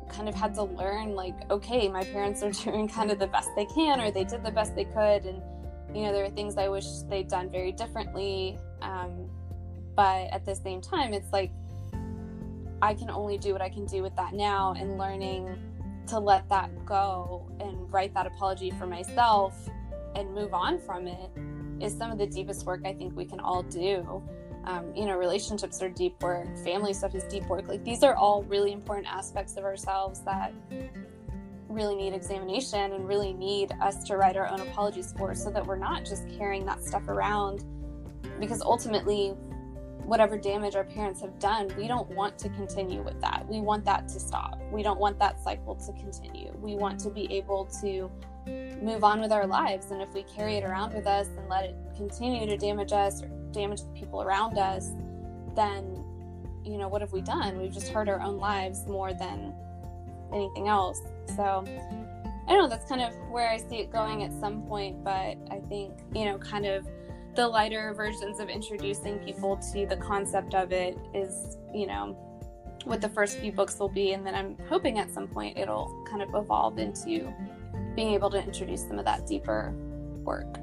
kind 0.08 0.28
of 0.28 0.34
had 0.34 0.54
to 0.54 0.64
learn 0.64 1.14
like, 1.14 1.34
okay, 1.50 1.88
my 1.88 2.04
parents 2.04 2.42
are 2.42 2.50
doing 2.64 2.88
kind 2.88 3.10
of 3.10 3.18
the 3.18 3.26
best 3.26 3.50
they 3.56 3.66
can, 3.66 4.00
or 4.00 4.10
they 4.10 4.24
did 4.24 4.44
the 4.44 4.52
best 4.52 4.76
they 4.76 4.84
could. 4.84 5.24
And, 5.24 5.42
you 5.94 6.02
know, 6.04 6.12
there 6.12 6.24
are 6.24 6.30
things 6.30 6.56
I 6.56 6.68
wish 6.68 6.86
they'd 7.08 7.28
done 7.28 7.50
very 7.50 7.72
differently. 7.72 8.56
Um, 8.82 9.28
but 9.96 10.30
at 10.30 10.46
the 10.46 10.54
same 10.54 10.80
time, 10.80 11.12
it's 11.12 11.32
like, 11.32 11.50
I 12.80 12.94
can 12.94 13.10
only 13.10 13.38
do 13.38 13.52
what 13.52 13.62
I 13.62 13.68
can 13.68 13.84
do 13.86 14.02
with 14.02 14.14
that 14.16 14.32
now 14.32 14.74
and 14.76 14.98
learning 14.98 15.56
to 16.08 16.18
let 16.18 16.48
that 16.48 16.84
go 16.84 17.48
and 17.60 17.92
write 17.92 18.12
that 18.14 18.26
apology 18.26 18.72
for 18.72 18.86
myself 18.86 19.68
and 20.14 20.34
move 20.34 20.54
on 20.54 20.78
from 20.78 21.06
it 21.06 21.30
is 21.80 21.96
some 21.96 22.10
of 22.10 22.18
the 22.18 22.26
deepest 22.26 22.66
work 22.66 22.82
I 22.84 22.92
think 22.92 23.16
we 23.16 23.24
can 23.24 23.40
all 23.40 23.62
do. 23.62 24.22
Um, 24.64 24.94
you 24.94 25.06
know, 25.06 25.16
relationships 25.16 25.82
are 25.82 25.88
deep 25.88 26.22
work, 26.22 26.46
family 26.58 26.92
stuff 26.92 27.14
is 27.14 27.24
deep 27.24 27.44
work. 27.46 27.66
Like 27.66 27.84
these 27.84 28.02
are 28.02 28.14
all 28.14 28.44
really 28.44 28.72
important 28.72 29.08
aspects 29.08 29.56
of 29.56 29.64
ourselves 29.64 30.20
that 30.20 30.52
really 31.68 31.96
need 31.96 32.12
examination 32.12 32.92
and 32.92 33.08
really 33.08 33.32
need 33.32 33.72
us 33.80 34.04
to 34.04 34.16
write 34.16 34.36
our 34.36 34.48
own 34.48 34.60
apologies 34.60 35.14
for 35.16 35.34
so 35.34 35.50
that 35.50 35.66
we're 35.66 35.76
not 35.76 36.04
just 36.04 36.28
carrying 36.36 36.64
that 36.66 36.82
stuff 36.82 37.08
around 37.08 37.64
because 38.38 38.60
ultimately 38.62 39.34
whatever 40.12 40.36
damage 40.36 40.74
our 40.76 40.84
parents 40.84 41.20
have 41.22 41.38
done 41.38 41.70
we 41.78 41.88
don't 41.88 42.08
want 42.10 42.36
to 42.38 42.48
continue 42.50 43.02
with 43.02 43.18
that 43.20 43.46
we 43.48 43.60
want 43.60 43.82
that 43.84 44.06
to 44.06 44.20
stop 44.20 44.60
we 44.70 44.82
don't 44.82 45.00
want 45.00 45.18
that 45.18 45.42
cycle 45.42 45.74
to 45.74 45.90
continue 45.92 46.52
we 46.60 46.74
want 46.76 47.00
to 47.00 47.08
be 47.08 47.32
able 47.32 47.64
to 47.64 48.10
move 48.46 49.04
on 49.04 49.20
with 49.20 49.32
our 49.32 49.46
lives. 49.46 49.90
And 49.90 50.02
if 50.02 50.12
we 50.12 50.24
carry 50.24 50.56
it 50.56 50.64
around 50.64 50.94
with 50.94 51.06
us 51.06 51.28
and 51.28 51.48
let 51.48 51.64
it 51.64 51.76
continue 51.96 52.46
to 52.46 52.56
damage 52.56 52.92
us 52.92 53.22
or 53.22 53.28
damage 53.52 53.82
the 53.82 53.88
people 53.88 54.22
around 54.22 54.58
us, 54.58 54.90
then, 55.54 56.04
you 56.64 56.78
know, 56.78 56.88
what 56.88 57.00
have 57.00 57.12
we 57.12 57.20
done? 57.20 57.58
We've 57.58 57.72
just 57.72 57.88
hurt 57.88 58.08
our 58.08 58.20
own 58.20 58.38
lives 58.38 58.86
more 58.86 59.12
than 59.12 59.54
anything 60.32 60.68
else. 60.68 61.00
So, 61.36 61.64
I 62.48 62.54
don't 62.54 62.64
know 62.64 62.68
that's 62.68 62.88
kind 62.88 63.02
of 63.02 63.14
where 63.30 63.48
I 63.48 63.56
see 63.56 63.76
it 63.76 63.92
going 63.92 64.24
at 64.24 64.32
some 64.40 64.62
point, 64.62 65.04
but 65.04 65.36
I 65.50 65.60
think, 65.68 65.92
you 66.12 66.24
know, 66.24 66.38
kind 66.38 66.66
of 66.66 66.86
the 67.34 67.46
lighter 67.46 67.94
versions 67.94 68.40
of 68.40 68.48
introducing 68.48 69.18
people 69.18 69.56
to 69.72 69.86
the 69.86 69.96
concept 69.96 70.54
of 70.54 70.72
it 70.72 70.98
is, 71.14 71.58
you 71.72 71.86
know, 71.86 72.16
what 72.84 73.00
the 73.00 73.08
first 73.08 73.38
few 73.38 73.52
books 73.52 73.78
will 73.78 73.88
be. 73.88 74.12
And 74.12 74.26
then 74.26 74.34
I'm 74.34 74.56
hoping 74.68 74.98
at 74.98 75.10
some 75.10 75.28
point 75.28 75.56
it'll 75.56 76.04
kind 76.08 76.22
of 76.22 76.34
evolve 76.34 76.78
into 76.78 77.32
being 77.94 78.12
able 78.14 78.30
to 78.30 78.42
introduce 78.42 78.86
some 78.86 78.98
of 78.98 79.04
that 79.04 79.26
deeper 79.26 79.74
work. 80.24 80.58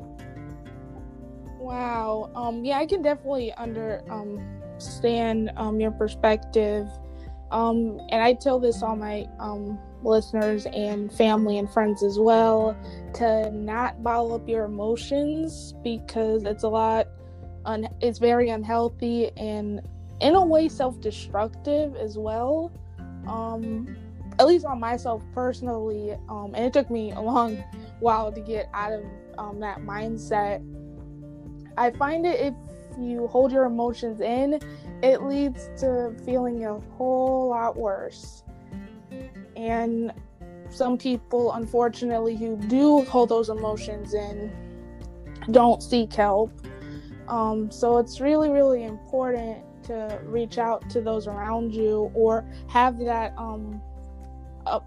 Wow. 1.58 2.32
Um, 2.36 2.64
yeah, 2.64 2.78
I 2.78 2.86
can 2.86 3.02
definitely 3.02 3.54
understand 3.54 5.50
um, 5.58 5.68
um, 5.68 5.80
your 5.80 5.92
perspective. 5.92 6.88
Um, 7.52 8.00
and 8.10 8.22
I 8.22 8.34
tell 8.34 8.60
this 8.60 8.84
all 8.84 8.96
my 8.96 9.28
um, 9.40 9.80
listeners 10.04 10.66
and 10.68 11.12
family 11.12 11.58
and 11.58 11.70
friends 11.70 12.04
as 12.04 12.18
well 12.18 12.78
to 13.16 13.52
not 13.52 14.02
bottle 14.04 14.34
up 14.34 14.48
your 14.48 14.66
emotions 14.66 15.74
because 15.84 16.44
it's 16.44 16.64
a 16.64 16.68
lot, 16.68 17.08
un- 17.66 17.90
it's 18.02 18.20
very 18.20 18.50
unhealthy 18.50 19.32
and 19.38 19.82
in 20.22 20.36
a 20.36 20.46
way 20.46 20.68
self 20.70 21.00
destructive 21.02 21.96
as 21.96 22.18
well. 22.18 22.72
Um, 23.28 23.96
at 24.40 24.48
least 24.48 24.66
on 24.66 24.80
myself 24.80 25.22
personally, 25.34 26.14
um, 26.30 26.54
and 26.56 26.66
it 26.66 26.72
took 26.72 26.90
me 26.90 27.12
a 27.12 27.20
long 27.20 27.62
while 28.00 28.32
to 28.32 28.40
get 28.40 28.70
out 28.74 28.94
of 28.94 29.04
um, 29.38 29.60
that 29.60 29.80
mindset. 29.80 30.64
I 31.78 31.92
find 31.92 32.26
it 32.26 32.40
if 32.40 32.54
you 33.00 33.28
hold 33.28 33.52
your 33.52 33.66
emotions 33.66 34.22
in, 34.22 34.60
it 35.04 35.24
leads 35.24 35.70
to 35.82 36.16
feeling 36.26 36.66
a 36.66 36.80
whole 36.98 37.50
lot 37.50 37.78
worse. 37.78 38.44
And 39.60 40.13
some 40.69 40.98
people, 40.98 41.52
unfortunately, 41.52 42.38
who 42.38 42.56
do 42.56 43.04
hold 43.04 43.30
those 43.30 43.50
emotions 43.50 44.13
in, 44.13 44.52
don't 45.52 45.84
seek 45.84 46.13
help. 46.13 46.52
Um, 47.28 47.69
so 47.69 47.98
it's 47.98 48.22
really, 48.22 48.50
really 48.50 48.86
important 48.86 49.58
to 49.84 50.19
reach 50.24 50.58
out 50.58 50.89
to 50.91 51.02
those 51.02 51.28
around 51.28 51.74
you 51.74 52.10
or 52.13 52.45
have 52.69 52.98
that 53.00 53.34
um, 53.38 53.82
a, 54.65 54.82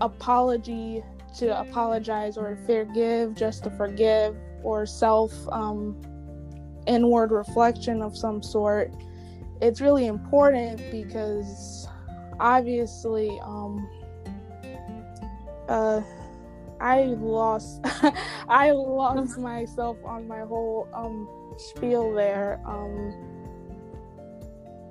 apology 0.00 1.02
to 1.38 1.60
apologize 1.60 2.38
or 2.38 2.56
forgive 2.64 3.34
just 3.34 3.64
to 3.64 3.70
forgive 3.70 4.34
or 4.62 4.86
self 4.86 5.32
um, 5.52 6.00
inward 6.86 7.32
reflection 7.32 8.00
of 8.00 8.16
some 8.16 8.42
sort 8.42 8.92
it's 9.60 9.80
really 9.80 10.06
important 10.06 10.80
because 10.90 11.88
obviously 12.40 13.40
um, 13.42 13.88
uh, 15.68 16.02
I 16.80 17.04
lost 17.04 17.80
I 18.48 18.70
lost 18.70 19.38
myself 19.38 19.96
on 20.04 20.28
my 20.28 20.40
whole 20.40 20.88
um, 20.92 21.28
spiel 21.58 22.12
there 22.12 22.60
um, 22.66 23.14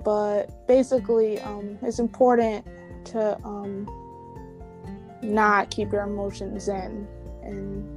but 0.04 0.66
basically 0.66 1.40
um, 1.40 1.78
it's 1.82 1.98
important 1.98 2.66
to 3.06 3.36
um, 3.44 3.88
not 5.22 5.70
keep 5.70 5.92
your 5.92 6.02
emotions 6.02 6.68
in 6.68 7.06
and 7.42 7.96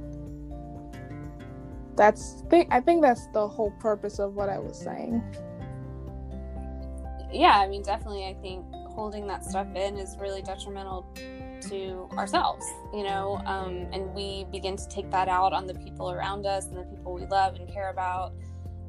that's 2.00 2.44
think 2.48 2.68
I 2.70 2.80
think 2.80 3.02
that's 3.02 3.26
the 3.34 3.46
whole 3.46 3.72
purpose 3.72 4.18
of 4.18 4.34
what 4.34 4.48
I 4.48 4.58
was 4.58 4.78
saying. 4.78 5.22
Yeah, 7.30 7.58
I 7.58 7.68
mean 7.68 7.82
definitely 7.82 8.24
I 8.26 8.34
think 8.40 8.64
holding 8.72 9.26
that 9.26 9.44
stuff 9.44 9.66
in 9.74 9.98
is 9.98 10.16
really 10.18 10.40
detrimental 10.40 11.06
to 11.62 12.08
ourselves, 12.12 12.66
you 12.92 13.02
know, 13.02 13.40
um, 13.46 13.86
and 13.92 14.12
we 14.14 14.46
begin 14.50 14.76
to 14.76 14.88
take 14.88 15.10
that 15.10 15.28
out 15.28 15.52
on 15.52 15.66
the 15.66 15.74
people 15.74 16.10
around 16.10 16.46
us 16.46 16.66
and 16.66 16.76
the 16.76 16.84
people 16.84 17.14
we 17.14 17.26
love 17.26 17.56
and 17.56 17.68
care 17.72 17.90
about. 17.90 18.32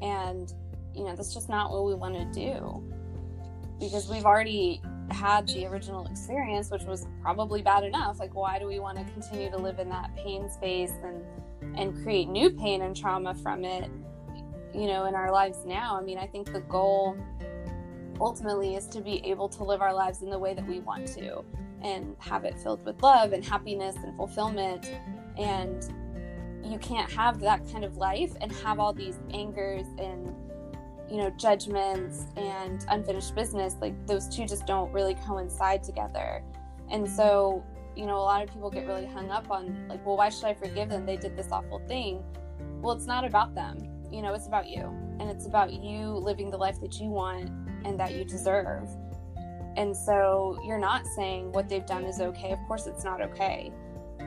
And, 0.01 0.53
you 0.95 1.03
know, 1.03 1.15
that's 1.15 1.33
just 1.33 1.49
not 1.49 1.71
what 1.71 1.85
we 1.85 1.93
want 1.93 2.15
to 2.15 2.25
do 2.39 2.83
because 3.79 4.07
we've 4.07 4.25
already 4.25 4.81
had 5.09 5.47
the 5.47 5.65
original 5.65 6.05
experience, 6.07 6.69
which 6.69 6.83
was 6.83 7.07
probably 7.21 7.61
bad 7.61 7.83
enough. 7.83 8.19
Like, 8.19 8.35
why 8.35 8.59
do 8.59 8.67
we 8.67 8.79
want 8.79 8.97
to 8.97 9.03
continue 9.13 9.49
to 9.49 9.57
live 9.57 9.79
in 9.79 9.89
that 9.89 10.15
pain 10.15 10.49
space 10.49 10.93
and 11.03 11.23
and 11.77 12.03
create 12.03 12.27
new 12.27 12.49
pain 12.49 12.81
and 12.81 12.95
trauma 12.95 13.33
from 13.35 13.65
it? 13.65 13.89
You 14.73 14.87
know, 14.87 15.05
in 15.05 15.15
our 15.15 15.31
lives 15.31 15.65
now. 15.65 15.97
I 15.99 16.03
mean, 16.03 16.17
I 16.17 16.27
think 16.27 16.53
the 16.53 16.61
goal 16.61 17.17
ultimately 18.21 18.75
is 18.75 18.87
to 18.87 19.01
be 19.01 19.25
able 19.25 19.49
to 19.49 19.63
live 19.63 19.81
our 19.81 19.93
lives 19.93 20.21
in 20.21 20.29
the 20.29 20.39
way 20.39 20.53
that 20.53 20.65
we 20.65 20.79
want 20.79 21.07
to 21.07 21.43
and 21.83 22.15
have 22.19 22.43
it 22.45 22.57
filled 22.59 22.85
with 22.85 23.01
love 23.01 23.33
and 23.33 23.43
happiness 23.43 23.95
and 24.03 24.15
fulfillment. 24.15 24.91
And 25.37 25.83
you 26.63 26.77
can't 26.77 27.11
have 27.11 27.39
that 27.41 27.61
kind 27.71 27.83
of 27.83 27.97
life 27.97 28.33
and 28.41 28.51
have 28.51 28.79
all 28.79 28.93
these 28.93 29.19
angers 29.33 29.85
and 29.97 30.33
you 31.09 31.17
know 31.17 31.29
judgments 31.31 32.27
and 32.37 32.85
unfinished 32.89 33.35
business. 33.35 33.75
Like 33.81 34.07
those 34.07 34.27
two 34.27 34.45
just 34.45 34.65
don't 34.65 34.91
really 34.91 35.15
coincide 35.25 35.83
together. 35.83 36.43
And 36.89 37.09
so 37.09 37.63
you 37.95 38.05
know 38.05 38.17
a 38.17 38.19
lot 38.19 38.43
of 38.43 38.53
people 38.53 38.69
get 38.69 38.87
really 38.87 39.05
hung 39.05 39.29
up 39.29 39.49
on 39.51 39.87
like 39.89 40.05
well 40.05 40.15
why 40.17 40.29
should 40.29 40.45
i 40.45 40.53
forgive 40.53 40.89
them? 40.89 41.05
They 41.05 41.17
did 41.17 41.35
this 41.35 41.51
awful 41.51 41.79
thing. 41.87 42.23
Well 42.81 42.95
it's 42.95 43.07
not 43.07 43.25
about 43.25 43.55
them. 43.55 43.77
You 44.11 44.21
know 44.21 44.33
it's 44.33 44.47
about 44.47 44.69
you. 44.69 44.83
And 45.19 45.29
it's 45.29 45.45
about 45.45 45.73
you 45.73 46.09
living 46.09 46.49
the 46.49 46.57
life 46.57 46.79
that 46.81 46.99
you 46.99 47.09
want 47.09 47.49
and 47.85 47.99
that 47.99 48.13
you 48.13 48.23
deserve 48.23 48.87
and 49.77 49.95
so 49.95 50.59
you're 50.65 50.79
not 50.79 51.05
saying 51.05 51.51
what 51.51 51.69
they've 51.69 51.85
done 51.85 52.03
is 52.03 52.19
okay 52.19 52.51
of 52.51 52.59
course 52.67 52.87
it's 52.87 53.03
not 53.03 53.21
okay 53.21 53.71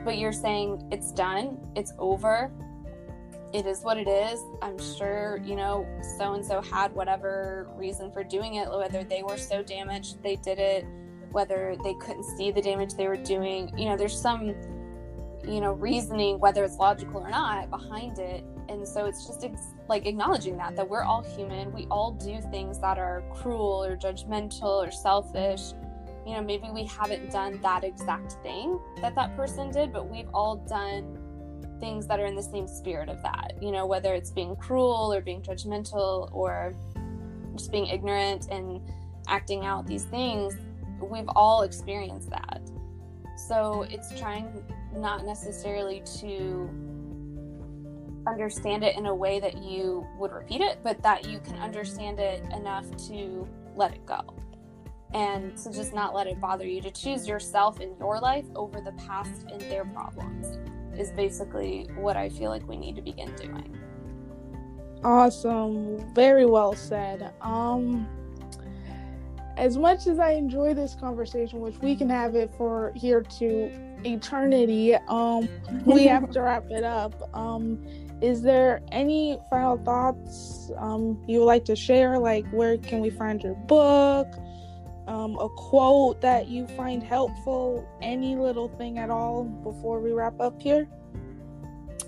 but 0.03 0.17
you're 0.17 0.33
saying 0.33 0.87
it's 0.91 1.11
done 1.11 1.57
it's 1.75 1.93
over 1.99 2.51
it 3.55 3.65
is 3.65 3.83
what 3.83 3.97
it 3.97 4.09
is. 4.09 4.41
I'm 4.61 4.77
sure, 4.77 5.39
you 5.45 5.55
know, 5.55 5.87
so 6.17 6.33
and 6.33 6.45
so 6.45 6.59
had 6.59 6.93
whatever 6.93 7.69
reason 7.77 8.11
for 8.11 8.21
doing 8.21 8.55
it, 8.55 8.69
whether 8.69 9.05
they 9.05 9.23
were 9.23 9.37
so 9.37 9.63
damaged 9.63 10.21
they 10.21 10.35
did 10.35 10.59
it, 10.59 10.85
whether 11.31 11.77
they 11.81 11.93
couldn't 11.93 12.25
see 12.37 12.51
the 12.51 12.61
damage 12.61 12.95
they 12.95 13.07
were 13.07 13.15
doing. 13.15 13.71
You 13.77 13.85
know, 13.85 13.95
there's 13.95 14.19
some, 14.19 14.55
you 15.47 15.61
know, 15.61 15.71
reasoning, 15.71 16.37
whether 16.37 16.65
it's 16.65 16.75
logical 16.75 17.21
or 17.21 17.29
not, 17.29 17.69
behind 17.69 18.19
it. 18.19 18.43
And 18.79 18.87
so 18.87 19.05
it's 19.05 19.25
just 19.25 19.43
ex- 19.43 19.73
like 19.87 20.05
acknowledging 20.05 20.57
that, 20.57 20.75
that 20.75 20.87
we're 20.87 21.03
all 21.03 21.23
human. 21.23 21.71
We 21.71 21.85
all 21.87 22.11
do 22.11 22.41
things 22.51 22.79
that 22.79 22.97
are 22.97 23.23
cruel 23.33 23.83
or 23.83 23.95
judgmental 23.95 24.85
or 24.85 24.91
selfish. 24.91 25.73
You 26.25 26.33
know, 26.33 26.41
maybe 26.41 26.69
we 26.73 26.85
haven't 26.85 27.31
done 27.31 27.59
that 27.61 27.83
exact 27.83 28.33
thing 28.43 28.79
that 29.01 29.15
that 29.15 29.35
person 29.35 29.71
did, 29.71 29.93
but 29.93 30.09
we've 30.09 30.29
all 30.33 30.57
done 30.57 31.17
things 31.79 32.07
that 32.07 32.19
are 32.19 32.25
in 32.25 32.35
the 32.35 32.43
same 32.43 32.67
spirit 32.67 33.09
of 33.09 33.21
that, 33.21 33.53
you 33.61 33.71
know, 33.71 33.85
whether 33.85 34.13
it's 34.13 34.31
being 34.31 34.55
cruel 34.55 35.13
or 35.13 35.21
being 35.21 35.41
judgmental 35.41 36.33
or 36.33 36.73
just 37.55 37.71
being 37.71 37.87
ignorant 37.87 38.47
and 38.49 38.81
acting 39.27 39.65
out 39.65 39.85
these 39.85 40.05
things, 40.05 40.55
we've 41.01 41.29
all 41.35 41.63
experienced 41.63 42.29
that. 42.29 42.61
So 43.37 43.85
it's 43.89 44.17
trying 44.17 44.63
not 44.93 45.25
necessarily 45.25 46.01
to 46.19 46.69
understand 48.27 48.83
it 48.83 48.95
in 48.95 49.05
a 49.05 49.15
way 49.15 49.39
that 49.39 49.57
you 49.57 50.05
would 50.17 50.31
repeat 50.31 50.61
it, 50.61 50.79
but 50.83 51.01
that 51.03 51.25
you 51.25 51.39
can 51.39 51.55
understand 51.55 52.19
it 52.19 52.43
enough 52.53 52.85
to 53.07 53.47
let 53.75 53.93
it 53.93 54.05
go. 54.05 54.21
And 55.13 55.55
to 55.57 55.71
just 55.71 55.93
not 55.93 56.13
let 56.13 56.27
it 56.27 56.39
bother 56.41 56.65
you, 56.65 56.81
to 56.81 56.91
choose 56.91 57.27
yourself 57.27 57.79
in 57.79 57.95
your 57.99 58.19
life 58.19 58.45
over 58.55 58.81
the 58.81 58.91
past 58.93 59.45
and 59.51 59.61
their 59.61 59.85
problems 59.85 60.57
is 60.99 61.11
basically 61.11 61.87
what 61.95 62.17
I 62.17 62.29
feel 62.29 62.49
like 62.49 62.67
we 62.67 62.77
need 62.77 62.95
to 62.95 63.01
begin 63.01 63.33
doing. 63.35 63.77
Awesome. 65.03 66.13
Very 66.13 66.45
well 66.45 66.73
said. 66.73 67.33
Um 67.41 68.07
as 69.57 69.77
much 69.77 70.05
as 70.07 70.19
I 70.19 70.31
enjoy 70.31 70.73
this 70.73 70.95
conversation, 70.95 71.61
which 71.61 71.77
we 71.77 71.95
can 71.95 72.09
have 72.09 72.35
it 72.35 72.51
for 72.57 72.91
here 72.93 73.21
to 73.21 73.71
eternity, 74.03 74.95
um 75.07 75.47
we 75.85 76.07
have 76.07 76.29
to 76.31 76.41
wrap 76.41 76.65
it 76.69 76.83
up. 76.83 77.29
Um 77.33 77.85
is 78.21 78.41
there 78.41 78.81
any 78.91 79.37
final 79.49 79.77
thoughts 79.77 80.71
um 80.77 81.21
you 81.27 81.39
would 81.39 81.45
like 81.45 81.65
to 81.65 81.75
share 81.75 82.17
like 82.17 82.47
where 82.51 82.77
can 82.77 83.01
we 83.01 83.09
find 83.09 83.43
your 83.43 83.55
book? 83.55 84.27
um, 85.07 85.37
a 85.39 85.47
quote 85.49 86.21
that 86.21 86.47
you 86.47 86.65
find 86.67 87.01
helpful, 87.03 87.87
any 88.01 88.35
little 88.35 88.69
thing 88.69 88.97
at 88.97 89.11
all 89.11 89.43
before 89.43 89.99
we 89.99 90.11
wrap 90.11 90.39
up 90.39 90.59
here? 90.61 90.87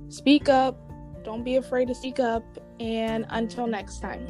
speak 0.09 0.49
up, 0.49 0.79
don't 1.25 1.45
be 1.45 1.57
afraid 1.57 1.89
to 1.89 1.95
speak 1.95 2.21
up, 2.21 2.45
and 2.79 3.27
until 3.31 3.67
next 3.67 4.01
time. 4.01 4.27